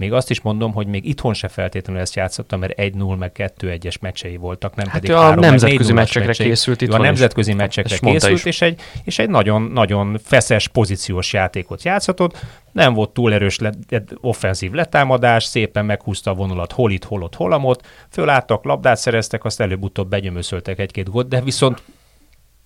[0.00, 4.00] Még azt is mondom, hogy még itthon se feltétlenül ezt játszotta, mert 1-0 meg 2-1-es
[4.00, 6.46] meccsei voltak, nem Hát pedig a 3 meg nemzetközi 4-0-as meccsekre meccsei.
[6.46, 7.06] készült Ő a itthon is.
[7.06, 8.44] nemzetközi meccsekre készült, is.
[8.44, 12.38] és egy, és egy nagyon, nagyon feszes, pozíciós játékot játszhatott.
[12.72, 13.72] Nem volt túl erős le,
[14.20, 17.86] offenzív letámadás, szépen meghúzta a vonulat hol itt, hol ott, hol amott.
[18.10, 21.82] Fölálltak, labdát szereztek, azt előbb-utóbb begyömöszöltek egy-két gót, de viszont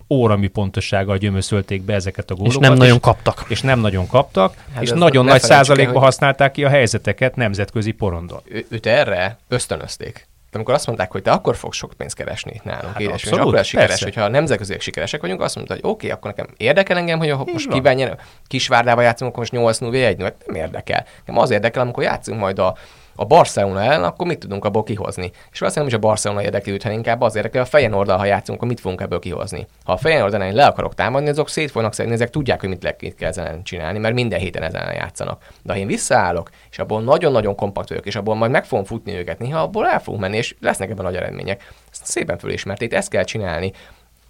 [0.09, 2.61] óramű pontossággal gyömöszölték be ezeket a gólokat.
[2.61, 3.45] És nem nagyon kaptak.
[3.47, 7.91] és nem nagyon kaptak, Hát és nagyon nagy százalékban hogy- használták ki a helyzeteket nemzetközi
[7.91, 8.39] porondon.
[8.45, 10.27] ő, őt erre ösztönözték.
[10.51, 13.23] De amikor azt mondták, hogy te akkor fogsz sok pénzt keresni itt nálunk, Hát édes,
[13.23, 14.05] és akkor lesz sikeres, persze.
[14.05, 17.43] hogyha a nemzetközileg sikeresek vagyunk, azt mondta, hogy oké, akkor nekem érdekel engem, hogy a-
[17.51, 21.05] most nyer, Kisvárdával játszunk, akkor most 8 0 1 0 nem érdekel.
[21.19, 22.75] Nekem az érdekel, amikor játszunk majd a,
[23.15, 25.31] a Barcelona ellen, akkor mit tudunk abból kihozni.
[25.51, 28.25] És valószínűleg nem is a Barcelona érdekli őt, hanem inkább az érdekel, a Feyenoorddal, ha
[28.25, 29.67] játszunk, akkor mit fogunk ebből kihozni.
[29.83, 32.83] Ha a Feyenoord ellen le akarok támadni, azok szét fognak szedni, ezek tudják, hogy mit,
[32.83, 35.43] le, mit kell ezen csinálni, mert minden héten ezen játszanak.
[35.63, 39.13] De ha én visszaállok, és abból nagyon-nagyon kompakt vagyok, és abból majd meg fogom futni
[39.13, 41.73] őket, néha abból el fogunk menni, és lesznek ebben nagy eredmények.
[41.91, 43.71] Ezt szépen fölismerték, ezt kell csinálni.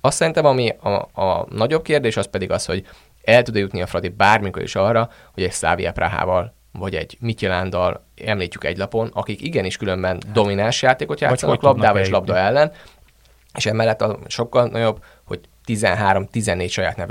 [0.02, 0.90] Azt szerintem, ami a,
[1.22, 2.86] a nagyobb kérdés, az pedig az, hogy
[3.24, 8.06] el tud jutni a Fradi bármikor is arra, hogy egy Szávia Prahával vagy egy Mityelándal
[8.26, 12.72] említjük egy lapon, akik igenis különben domináns játékot játszanak labdával és labda ellen,
[13.54, 17.08] és emellett a sokkal nagyobb, hogy 13-14 saját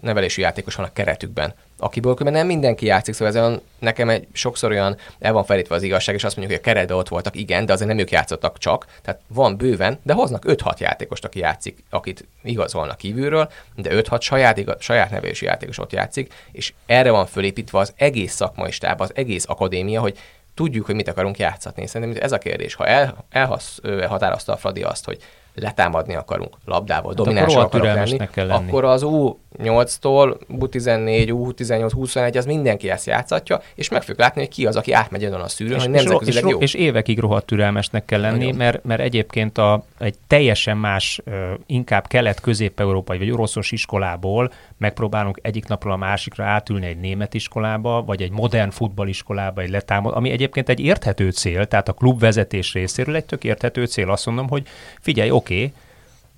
[0.00, 4.26] nevelésű játékos van a keretükben, akiből különben nem mindenki játszik, szóval ez olyan, nekem egy
[4.32, 7.36] sokszor olyan el van felítve az igazság, és azt mondjuk, hogy a keretben ott voltak,
[7.36, 11.38] igen, de azért nem ők játszottak csak, tehát van bőven, de hoznak 5-6 játékost, aki
[11.38, 17.26] játszik, akit igazolnak kívülről, de 5-6 saját, saját nevelésű játékos ott játszik, és erre van
[17.26, 20.18] fölépítve az egész szakmai stáb, az egész akadémia, hogy
[20.54, 21.86] tudjuk, hogy mit akarunk játszatni.
[21.86, 22.74] Szerintem ez a kérdés.
[22.74, 25.18] Ha el, elhasz, ö, határozta a Fradi azt, hogy
[25.54, 28.68] letámadni akarunk labdával, domináns rohadt akarok lenni, kell lenni.
[28.68, 34.50] akkor az U8-tól U14, U18, U21, az mindenki ezt játszatja, és meg fogjuk látni, hogy
[34.50, 36.58] ki az, aki átmegy ezen a szűrőn, És, hogy ro- és, nemzetközileg jó.
[36.58, 38.56] és évekig rohadt türelmesnek kell lenni, Nagyon.
[38.56, 41.20] mert, mert egyébként a, egy teljesen más,
[41.66, 48.22] inkább kelet-közép-európai vagy oroszos iskolából megpróbálunk egyik napról a másikra átülni egy német iskolába, vagy
[48.22, 53.24] egy modern futballiskolába, egy letámad, ami egyébként egy érthető cél, tehát a klubvezetés részéről egy
[53.24, 54.10] tök érthető cél.
[54.10, 54.62] Azt mondom, hogy
[55.00, 55.72] figyelj, oké, okay,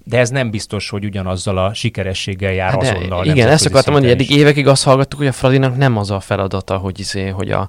[0.04, 3.26] de ez nem biztos, hogy ugyanazzal a sikerességgel jár Hát azonnal.
[3.26, 6.20] igen, ezt akartam mondani, hogy eddig évekig azt hallgattuk, hogy a Fradinak nem az a
[6.20, 7.68] feladata, hogy, izé, hogy a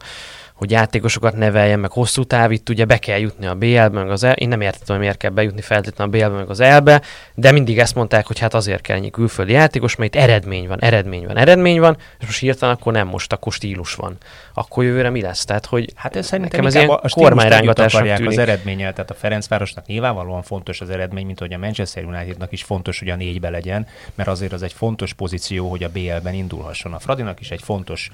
[0.54, 4.24] hogy játékosokat neveljen, meg hosszú táv, itt ugye be kell jutni a BL-be, meg az
[4.24, 7.02] El, én nem értettem, hogy miért kell bejutni feltétlenül a BL-be, meg az EL-be,
[7.34, 10.82] de mindig ezt mondták, hogy hát azért kell ennyi külföldi játékos, mert itt eredmény van,
[10.82, 14.18] eredmény van, eredmény van, és most hirtelen akkor nem most, akkor stílus van.
[14.54, 15.46] Akkor jövőre mi lesz?
[15.46, 18.28] Tehát, hogy Hát ez szerintem ez ilyen a kormányrángatásnak tűnik.
[18.32, 22.64] az eredménnyel, tehát a Ferencvárosnak nyilvánvalóan fontos az eredmény, mint hogy a Manchester Unitednak is
[22.64, 26.94] fontos, hogy a négybe legyen, mert azért az egy fontos pozíció, hogy a BL-ben indulhasson.
[26.94, 28.12] A Fradinak is egy fontos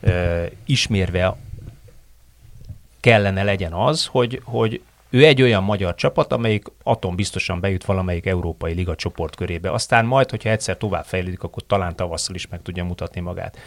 [0.00, 1.36] ö, ismérve
[3.06, 4.80] kellene legyen az, hogy, hogy
[5.10, 9.70] ő egy olyan magyar csapat, amelyik atom biztosan bejut valamelyik európai liga csoportkörébe.
[9.70, 13.58] Aztán majd, hogyha egyszer tovább fejlődik, akkor talán tavasszal is meg tudja mutatni magát.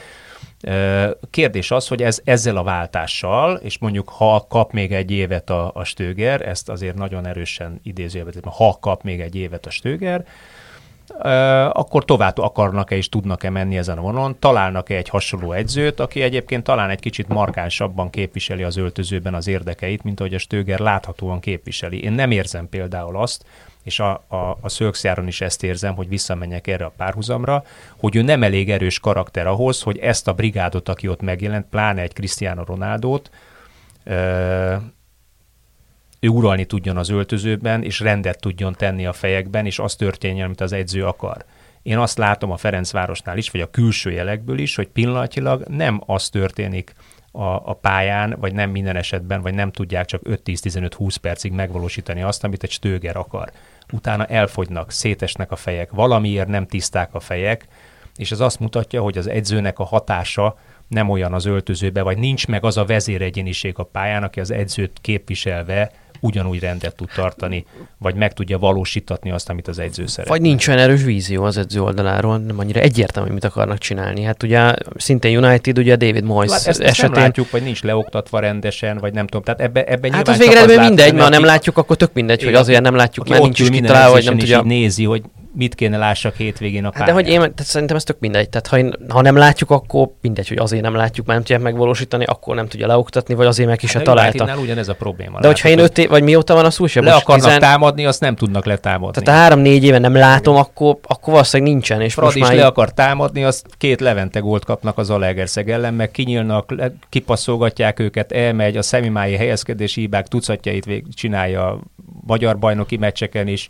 [1.29, 5.71] Kérdés az, hogy ez, ezzel a váltással, és mondjuk ha kap még egy évet a,
[5.73, 10.25] a Stöger, ezt azért nagyon erősen idézőjelben, ha kap még egy évet a Stöger,
[11.71, 16.63] akkor tovább akarnak-e és tudnak-e menni ezen a vonalon, találnak-e egy hasonló edzőt, aki egyébként
[16.63, 22.03] talán egy kicsit markánsabban képviseli az öltözőben az érdekeit, mint ahogy a Stöger láthatóan képviseli.
[22.03, 23.45] Én nem érzem például azt,
[23.83, 27.63] és a, a, a Szölkszjáron is ezt érzem, hogy visszamenjek erre a párhuzamra,
[27.97, 32.01] hogy ő nem elég erős karakter ahhoz, hogy ezt a brigádot, aki ott megjelent, pláne
[32.01, 33.29] egy Cristiano Ronaldót,
[36.19, 40.61] ő uralni tudjon az öltözőben, és rendet tudjon tenni a fejekben, és az történjen, amit
[40.61, 41.45] az edző akar.
[41.81, 46.29] Én azt látom a Ferencvárosnál is, vagy a külső jelekből is, hogy pillanatilag nem az
[46.29, 46.93] történik
[47.31, 52.43] a, a pályán, vagy nem minden esetben, vagy nem tudják csak 5-10-15-20 percig megvalósítani azt,
[52.43, 53.51] amit egy stöger akar.
[53.93, 57.67] Utána elfogynak, szétesnek a fejek, valamiért nem tiszták a fejek,
[58.15, 60.57] és ez azt mutatja, hogy az edzőnek a hatása
[60.87, 64.97] nem olyan az öltözőbe, vagy nincs meg az a vezéregyéniség a pályán, aki az edzőt
[65.01, 67.65] képviselve ugyanúgy rendet tud tartani,
[67.97, 70.29] vagy meg tudja valósítatni azt, amit az edző szeret.
[70.29, 74.23] Vagy nincs olyan erős vízió az edző oldaláról, nem annyira egyértelmű, mit akarnak csinálni.
[74.23, 77.21] Hát ugye szintén United, ugye David Moyes Hát ezt, ezt nem esetén...
[77.21, 79.43] látjuk, vagy nincs leoktatva rendesen, vagy nem tudom.
[79.43, 82.53] Tehát ebbe, ebbe Hát az végeredmény mindegy, mert mert nem látjuk, akkor tök mindegy, hogy
[82.53, 84.61] azért nem látjuk, mert nincs kitalálva, hogy nem tudja.
[84.61, 85.21] nézi, hogy
[85.53, 87.07] mit kéne lássak hétvégén a Hát pályán.
[87.07, 88.49] de hogy én, tehát szerintem ez tök mindegy.
[88.49, 91.71] Tehát ha, én, ha nem látjuk, akkor mindegy, hogy azért nem látjuk, mert nem tudják
[91.71, 94.57] megvalósítani, akkor nem tudja leoktatni, vagy azért meg ki se Hát a találta.
[94.61, 95.39] Ugyanez a probléma.
[95.39, 98.35] De hogyha én öt év, vagy mióta van a hogy le akarnak támadni, azt nem
[98.35, 99.23] tudnak letámadni.
[99.23, 102.01] Tehát a három-négy éve nem látom, akkor, akkor valószínűleg nincsen.
[102.01, 105.93] És Fradi most már le akar támadni, azt két Levente gólt kapnak az Alegerszeg ellen,
[105.93, 111.79] meg kinyílnak, le- kipasszolgatják őket, elmegy, a szemimái helyezkedési hibák tucatjait vég, csinálja a
[112.25, 113.67] magyar bajnoki meccseken is.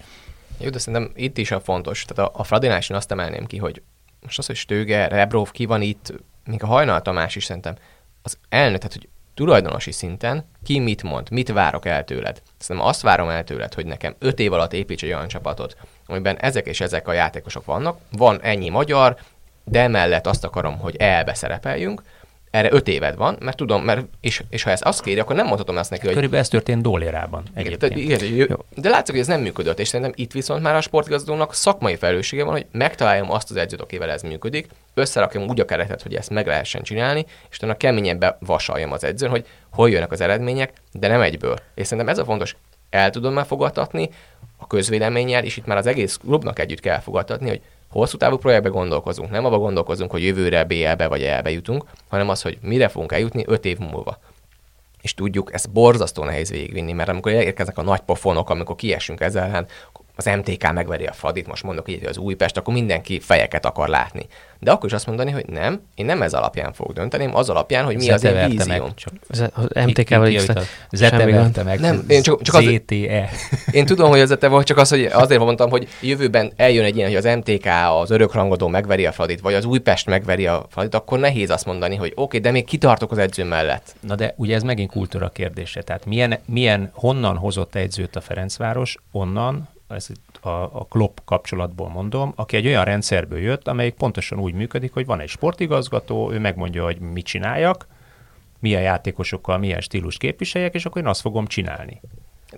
[0.60, 2.06] Jó, de szerintem itt is a fontos.
[2.06, 3.82] Tehát a, a Fradinál is én azt emelném ki, hogy
[4.22, 6.14] most az, hogy Stöge, Rebrov, ki van itt,
[6.46, 7.76] még a Hajnal Tamás is szerintem,
[8.22, 12.42] az elnök, tehát hogy tulajdonosi szinten ki mit mond, mit várok el tőled.
[12.58, 16.38] Szerintem azt várom el tőled, hogy nekem öt év alatt építs egy olyan csapatot, amiben
[16.38, 19.18] ezek és ezek a játékosok vannak, van ennyi magyar,
[19.64, 22.04] de emellett azt akarom, hogy elbe szerepeljünk,
[22.52, 25.46] erre öt éved van, mert tudom, mert, és, és ha ezt azt kéri, akkor nem
[25.46, 28.22] mondhatom azt neki, hogy Körülbelül ez történt Dólérában igen, egyébként.
[28.22, 28.56] igen, jó.
[28.76, 32.44] De látszik, hogy ez nem működött, és szerintem itt viszont már a sportigazgatónak szakmai felelőssége
[32.44, 36.30] van, hogy megtaláljam azt az edzőt, akivel ez működik, összerakjam úgy a keretet, hogy ezt
[36.30, 41.08] meg lehessen csinálni, és utána keményen bevasaljam az edzőn, hogy hol jönnek az eredmények, de
[41.08, 41.56] nem egyből.
[41.76, 42.56] És szerintem ez a fontos,
[42.90, 44.10] el tudom elfogadtatni
[44.58, 48.70] a közvéleménnyel, és itt már az egész klubnak együtt kell fogadtatni, hogy hosszú távú projektbe
[48.70, 49.30] gondolkozunk.
[49.30, 53.44] Nem abba gondolkozunk, hogy jövőre BL-be vagy EL-be jutunk, hanem az, hogy mire fogunk eljutni
[53.48, 54.20] öt év múlva
[55.02, 59.44] és tudjuk, ezt borzasztó nehéz végigvinni, mert amikor érkeznek a nagy pofonok, amikor kiesünk ezzel
[59.44, 59.68] ellen,
[60.20, 63.88] az MTK megveri a Fradit, most mondok így, hogy az Újpest, akkor mindenki fejeket akar
[63.88, 64.28] látni.
[64.60, 67.50] De akkor is azt mondani, hogy nem, én nem ez alapján fogok dönteni, hanem az
[67.50, 68.68] alapján, hogy mi az Zete én vízióm.
[68.84, 70.46] meg, csak Az az MTK-val is.
[70.92, 71.80] Zete verte meg.
[71.80, 73.30] Nem, én csak- csak az- ZTE.
[73.72, 76.86] Én tudom, hogy ez a te volt, csak az, hogy azért mondtam, hogy jövőben eljön
[76.86, 77.66] egy ilyen, hogy az MTK,
[78.02, 81.96] az örökrangodó megveri a Fradit, vagy az Újpest megveri a Fradit, akkor nehéz azt mondani,
[81.96, 83.96] hogy oké, okay, de még kitartok az edző mellett.
[84.00, 85.82] Na de ugye ez megint kultúra kérdése.
[85.82, 88.98] Tehát milyen, milyen honnan hozott edzőt a Ferencváros?
[89.12, 94.40] Onnan, ez itt a, a Klopp kapcsolatból mondom, aki egy olyan rendszerből jött, amelyik pontosan
[94.40, 97.88] úgy működik, hogy van egy sportigazgató, ő megmondja, hogy mit csináljak,
[98.60, 102.02] milyen játékosokkal, milyen stílus képviseljek, és akkor én azt fogom csinálni.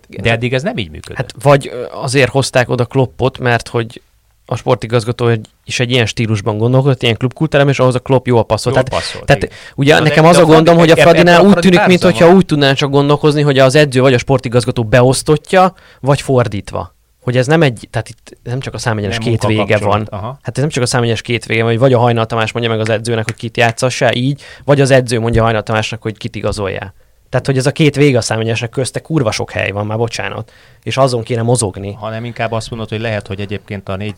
[0.07, 1.17] Igen, De eddig ez nem így működött.
[1.17, 4.01] Hát vagy azért hozták oda Kloppot, mert hogy
[4.45, 8.45] a sportigazgató egy- is egy ilyen stílusban gondolkodott, ilyen klubkultúrában, és ahhoz a Klopp jól
[8.45, 8.75] passzolt.
[8.75, 9.55] Jól tehát, passzolt, tehát igen.
[9.75, 12.45] ugye Na nekem az a a gondom, hogy a Fradinál a úgy tűnik, mintha úgy
[12.45, 16.95] tudnál csak gondolkozni, hogy az edző vagy a sportigazgató beosztotja, vagy fordítva.
[17.21, 20.07] Hogy ez nem egy, tehát itt nem csak a számegyenes Nem két vége van.
[20.09, 20.39] aha.
[20.41, 22.71] Hát ez nem csak a számegyenes két vége van, hogy vagy a Hajnal Tamás mondja
[22.71, 26.17] meg az edzőnek, hogy kit játszassá így, vagy az edző mondja a Hajnal Tamásnak, hogy
[26.17, 26.93] kit igazolja.
[27.31, 30.51] Tehát, hogy ez a két végaszámegyesek közte kurva sok hely van, már bocsánat.
[30.83, 31.93] És azon kéne mozogni.
[31.93, 34.15] Hanem inkább azt mondod, hogy lehet, hogy egyébként a négy,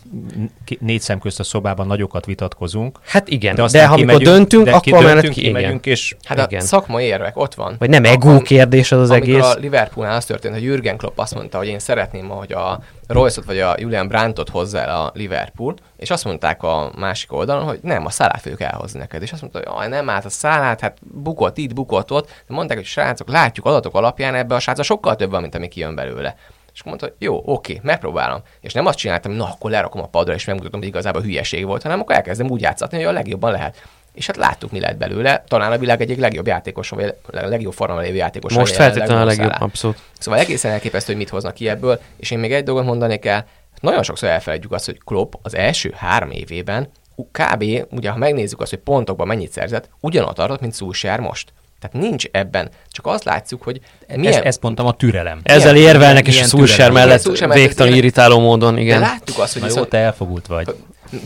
[0.80, 3.00] négy szem közt a szobában nagyokat vitatkozunk.
[3.06, 5.54] Hát igen, de, de ha amikor döntünk, de akkor mellett ki, igen.
[5.54, 6.62] kimegyünk, és Hát Igen.
[6.62, 7.76] a szakmai érvek ott van.
[7.80, 9.44] Vagy nem ego kérdés az az amikor egész.
[9.44, 12.80] a Liverpoolnál az történt, hogy Jürgen Klopp azt mondta, hogy én szeretném, hogy a
[13.14, 17.64] Royce-ot vagy a Julian Brantot hozza el a Liverpool, és azt mondták a másik oldalon,
[17.64, 19.22] hogy nem, a szálát fogjuk elhozni neked.
[19.22, 22.28] És azt mondta, hogy "Jaj, nem állt a szálát, hát bukott itt, bukott ott.
[22.48, 25.68] De mondták, hogy srácok, látjuk adatok alapján ebbe a srácra sokkal több van, mint ami
[25.68, 26.36] kijön belőle.
[26.74, 28.42] És akkor mondta, hogy jó, oké, megpróbálom.
[28.62, 31.66] És nem azt csináltam, hogy na, akkor lerakom a padra, és megmutatom, hogy igazából hülyeség
[31.66, 33.88] volt, hanem akkor elkezdem úgy játszatni, hogy a legjobban lehet.
[34.14, 35.44] És hát láttuk, mi lett belőle.
[35.48, 38.54] Talán a világ egyik legjobb játékos, vagy a legjobb formában lévő játékos.
[38.54, 39.98] Most feltétlenül a legjobb, abszolút.
[40.20, 43.46] Szóval egészen elképesztő, hogy mit hoznak ki ebből, és én még egy dolgot mondani kell,
[43.82, 46.90] nagyon sokszor elfelejtjük azt, hogy Klopp az első három évében
[47.32, 47.64] kb.
[47.92, 51.54] ugye ha megnézzük azt, hogy pontokban mennyit szerzett, ugyanott tartott, mint Solskjaer most.
[51.80, 52.70] Tehát nincs ebben.
[52.88, 53.80] Csak azt látjuk, hogy
[54.16, 54.34] milyen...
[54.34, 55.40] ezt, ezt mondtam a türelem.
[55.44, 56.94] Ezzel érvelnek, és a türelem.
[56.94, 59.00] mellett végtelen ez- irritáló módon, de igen.
[59.00, 60.76] láttuk azt, hogy Na jó, viszont, te elfogult vagy.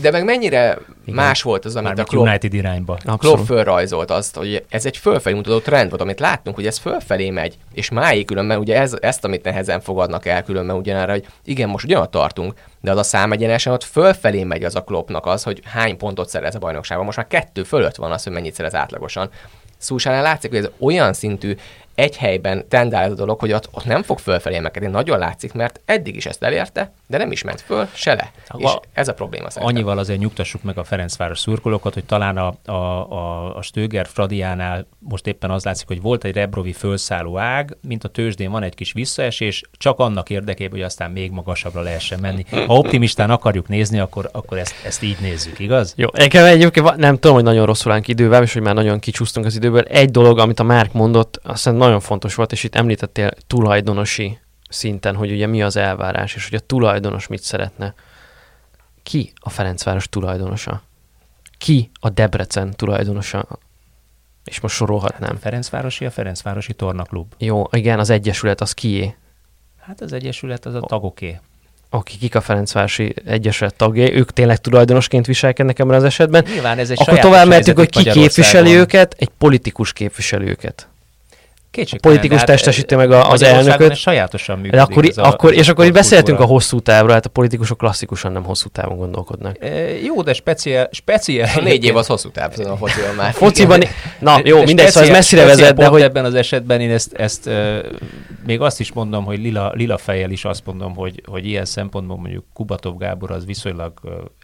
[0.00, 2.94] De meg mennyire más volt az, amit a Mármint Klopp, United irányba.
[2.94, 3.46] Klopp Abszolút.
[3.46, 7.58] fölrajzolt azt, hogy ez egy fölfelé mutató trend volt, amit láttunk, hogy ez fölfelé megy,
[7.72, 11.84] és máig különben ugye ez, ezt, amit nehezen fogadnak el különben ugyanára, hogy igen, most
[11.84, 15.96] ugyanott tartunk, de az a számegyenesen ott fölfelé megy az a Kloppnak az, hogy hány
[15.96, 17.06] pontot szerez a bajnokságban.
[17.06, 19.30] Most már kettő fölött van az, hogy mennyit szerez átlagosan.
[19.78, 21.54] Szúsánál látszik, hogy ez olyan szintű
[21.98, 24.88] egy helyben tendál ez a dolog, hogy ott, ott nem fog fölfelé emelkedni.
[24.88, 28.30] Nagyon látszik, mert eddig is ezt elérte, de nem is ment föl, se le.
[28.48, 29.76] Ha- És ez a probléma szerintem.
[29.76, 32.72] Annyival azért nyugtassuk meg a Ferencváros szurkolókat, hogy talán a, a,
[33.12, 38.04] a, a Stöger Fradiánál most éppen az látszik, hogy volt egy Rebrovi felszálló ág, mint
[38.04, 42.44] a tőzsdén van egy kis visszaesés, csak annak érdekében, hogy aztán még magasabbra lehessen menni.
[42.50, 45.92] Ha optimistán akarjuk nézni, akkor, akkor ezt, ezt így nézzük, igaz?
[45.96, 49.46] Jó, nekem egyébként nem tudom, hogy nagyon rosszul állunk idővel, és hogy már nagyon kicsúsztunk
[49.46, 49.82] az időből.
[49.82, 54.38] Egy dolog, amit a Márk mondott, azt hiszem nagyon fontos volt, és itt említettél tulajdonosi
[54.68, 57.94] szinten, hogy ugye mi az elvárás, és hogy a tulajdonos mit szeretne.
[59.02, 60.82] Ki a Ferencváros tulajdonosa?
[61.58, 63.46] Ki a Debrecen tulajdonosa?
[64.44, 65.36] És most sorolhatnám.
[65.36, 67.34] Ferencvárosi a Ferencvárosi Tornaklub.
[67.38, 69.14] Jó, igen, az Egyesület az kié?
[69.80, 71.40] Hát az Egyesület az a tagoké.
[71.90, 76.44] Aki kik a Ferencvárosi Egyesület tagjai, ők tényleg tulajdonosként viselkednek ebben az esetben.
[76.44, 80.88] Nyilván ez egy Akkor tovább mentünk, hogy ki képviseli őket, egy politikus képviseli őket.
[81.70, 83.90] Kétségtelen, politikus de hát, testesíti meg a- az elnököt.
[83.90, 84.76] ez sajátosan működik.
[84.76, 87.28] De akkor, ez a- akkor, és a akkor itt beszéltünk a hosszú távról, hát a
[87.28, 89.64] politikusok klasszikusan nem hosszú távon gondolkodnak.
[89.64, 89.68] E,
[90.02, 91.48] Jó, de speciál, speciál.
[91.58, 93.32] A négy év az hosszú táv, a fociban már.
[93.32, 93.82] Fociban,
[94.20, 96.90] na De- jó, de mindegy, szóval ez messzire vezet, de hogy ebben az esetben én
[96.90, 97.78] ezt, ezt uh,
[98.46, 102.16] még azt is mondom, hogy lila, lila fejjel is azt mondom, hogy, hogy ilyen szempontból
[102.16, 103.92] mondjuk Kubatov Gábor az viszonylag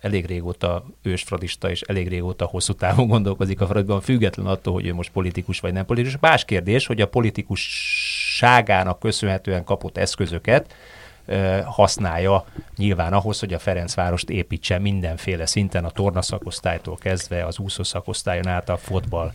[0.01, 4.95] elég régóta ősfradista, és elég régóta hosszú távon gondolkozik a Fradiban, független attól, hogy ő
[4.95, 6.17] most politikus vagy nem politikus.
[6.21, 10.75] Más kérdés, hogy a politikusságának köszönhetően kapott eszközöket
[11.65, 12.45] használja
[12.77, 18.49] nyilván ahhoz, hogy a Ferencvárost építse mindenféle szinten, a torna szakosztálytól kezdve az úszó szakosztályon
[18.49, 19.33] át a fotball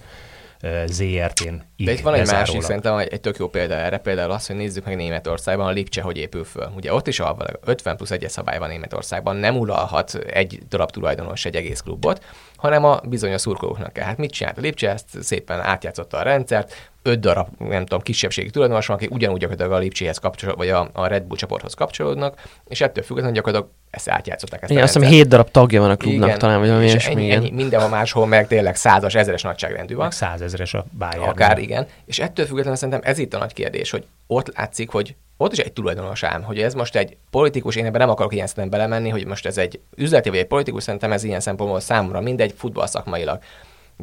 [0.85, 4.47] ZRT-n De itt van egy másik, szerintem egy, egy tök jó példa erre, például az,
[4.47, 6.71] hogy nézzük meg Németországban a Lipcse, hogy épül föl.
[6.75, 11.45] Ugye ott is a 50 plusz egyes szabály van Németországban, nem uralhat egy darab tulajdonos
[11.45, 12.23] egy egész klubot,
[12.55, 14.05] hanem a bizonyos szurkolóknak kell.
[14.05, 14.89] Hát mit csinált a Lipcse?
[14.89, 19.79] Ezt szépen átjátszotta a rendszert, öt darab, nem tudom, kisebbségi tulajdonos van, akik ugyanúgy gyakorlatilag
[19.79, 24.09] a Lipcséhez kapcsolódnak, vagy a, a Red Bull csoporthoz kapcsolódnak, és ettől függetlenül gyakorlatilag ezt
[24.09, 24.61] átjátszották.
[24.61, 26.85] Ezt igen, a azt hiszem hét darab tagja van a klubnak Igen, talán, vagy valami
[26.85, 27.37] és ilyesmi, ennyi, igen.
[27.37, 30.03] ennyi, mindenhol máshol meg tényleg százas, ezeres nagyságrendű van.
[30.03, 31.21] Meg százezres a Bayern.
[31.21, 31.87] Akár igen.
[32.05, 35.57] És ettől függetlenül szerintem ez itt a nagy kérdés, hogy ott látszik, hogy ott is
[35.57, 39.09] egy tulajdonos ám, hogy ez most egy politikus, én ebben nem akarok ilyen szinten belemenni,
[39.09, 42.87] hogy most ez egy üzleti vagy egy politikus, szerintem ez ilyen szempontból számomra mindegy, futball
[42.87, 43.39] szakmailag.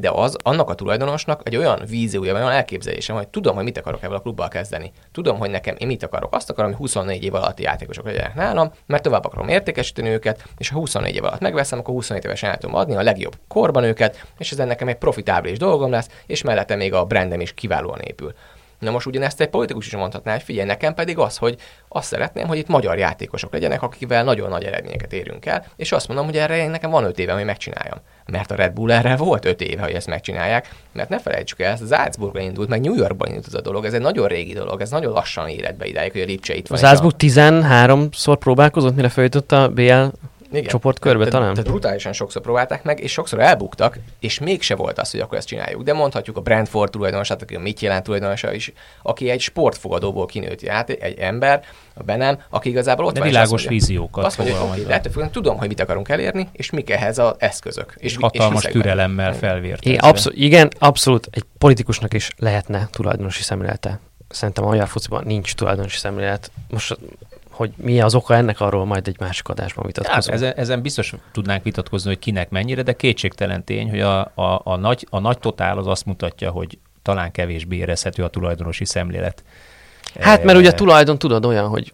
[0.00, 4.02] De az, annak a tulajdonosnak egy olyan víziója, olyan elképzelésem, hogy tudom, hogy mit akarok
[4.02, 4.92] ebből a klubbal kezdeni.
[5.12, 6.34] Tudom, hogy nekem én mit akarok.
[6.34, 10.68] Azt akarom, hogy 24 év alatti játékosok legyenek nálam, mert tovább akarom értékesíteni őket, és
[10.68, 14.26] ha 24 év alatt megveszem, akkor 27 évesen el tudom adni a legjobb korban őket,
[14.38, 18.34] és ez nekem egy profitábilis dolgom lesz, és mellette még a brandem is kiválóan épül.
[18.78, 21.56] Na most ugyanezt egy politikus is mondhatná, hogy figyelj, nekem pedig az, hogy
[21.88, 26.08] azt szeretném, hogy itt magyar játékosok legyenek, akivel nagyon nagy eredményeket érünk el, és azt
[26.08, 27.98] mondom, hogy erre nekem van öt éve, hogy megcsináljam.
[28.26, 31.72] Mert a Red Bull erre volt öt éve, hogy ezt megcsinálják, mert ne felejtsük el,
[31.72, 34.80] ez Salzburgban indult, meg New Yorkban indult ez a dolog, ez egy nagyon régi dolog,
[34.80, 36.78] ez nagyon lassan élet be idáig, hogy a Lipcse itt van.
[36.78, 40.04] És a- Salzburg 13-szor próbálkozott, mire feljutott a BL
[40.50, 40.64] Igen.
[40.64, 41.54] csoportkörbe tehát, talán?
[41.54, 45.46] Tehát brutálisan sokszor próbálták meg, és sokszor elbuktak, és mégse volt az, hogy akkor ezt
[45.46, 45.82] csináljuk.
[45.82, 48.72] De mondhatjuk a Brentford tulajdonosát, aki a mit jelent tulajdonosa is,
[49.02, 53.34] aki egy sportfogadóból kinőtt játék, egy ember, a Benem, aki igazából ott De van, és
[53.34, 56.70] világos azt mondja, víziókat Azt mondja, hogy fogalmaz de tudom, hogy mit akarunk elérni, és
[56.70, 57.94] mik ehhez az eszközök.
[57.96, 58.74] És, És hatalmas bele.
[58.74, 59.90] türelemmel felvértezve.
[59.90, 64.00] É, abszol- igen, abszolút egy politikusnak is lehetne tulajdonosi szemlélete.
[64.28, 66.50] Szerintem a magyar fociban nincs tulajdonosi szemlélet.
[66.70, 66.98] Most,
[67.56, 70.34] hogy mi az oka ennek, arról majd egy másik adásban vitatkozunk.
[70.34, 74.76] ezen, ezen biztos tudnánk vitatkozni, hogy kinek mennyire, de kétségtelen tény, hogy a, a, a,
[74.76, 79.44] nagy, a nagy totál az azt mutatja, hogy talán kevésbé érezhető a tulajdonosi szemlélet.
[80.20, 81.92] Hát mert ugye a tulajdon tudod olyan, hogy,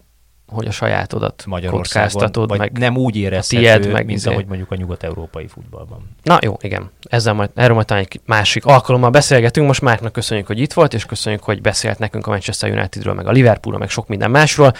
[0.53, 4.29] hogy a sajátodat kockáztatod, vagy meg nem úgy érezhető, tied, meg mint izé.
[4.29, 6.15] ahogy mondjuk a nyugat-európai futballban.
[6.23, 6.91] Na jó, igen.
[7.01, 9.67] Ezzel majd, erről majd talán egy másik alkalommal beszélgetünk.
[9.67, 13.27] Most Márknak köszönjük, hogy itt volt, és köszönjük, hogy beszélt nekünk a Manchester Unitedről, meg
[13.27, 14.73] a Liverpoolról, meg sok minden másról.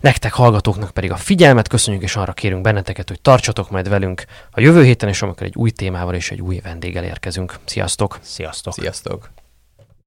[0.00, 4.60] Nektek hallgatóknak pedig a figyelmet köszönjük, és arra kérünk benneteket, hogy tartsatok majd velünk a
[4.60, 7.54] jövő héten, és amikor egy új témával és egy új vendéggel érkezünk.
[7.64, 8.18] Sziasztok!
[8.22, 8.72] Sziasztok!
[8.72, 9.39] Sziasztok!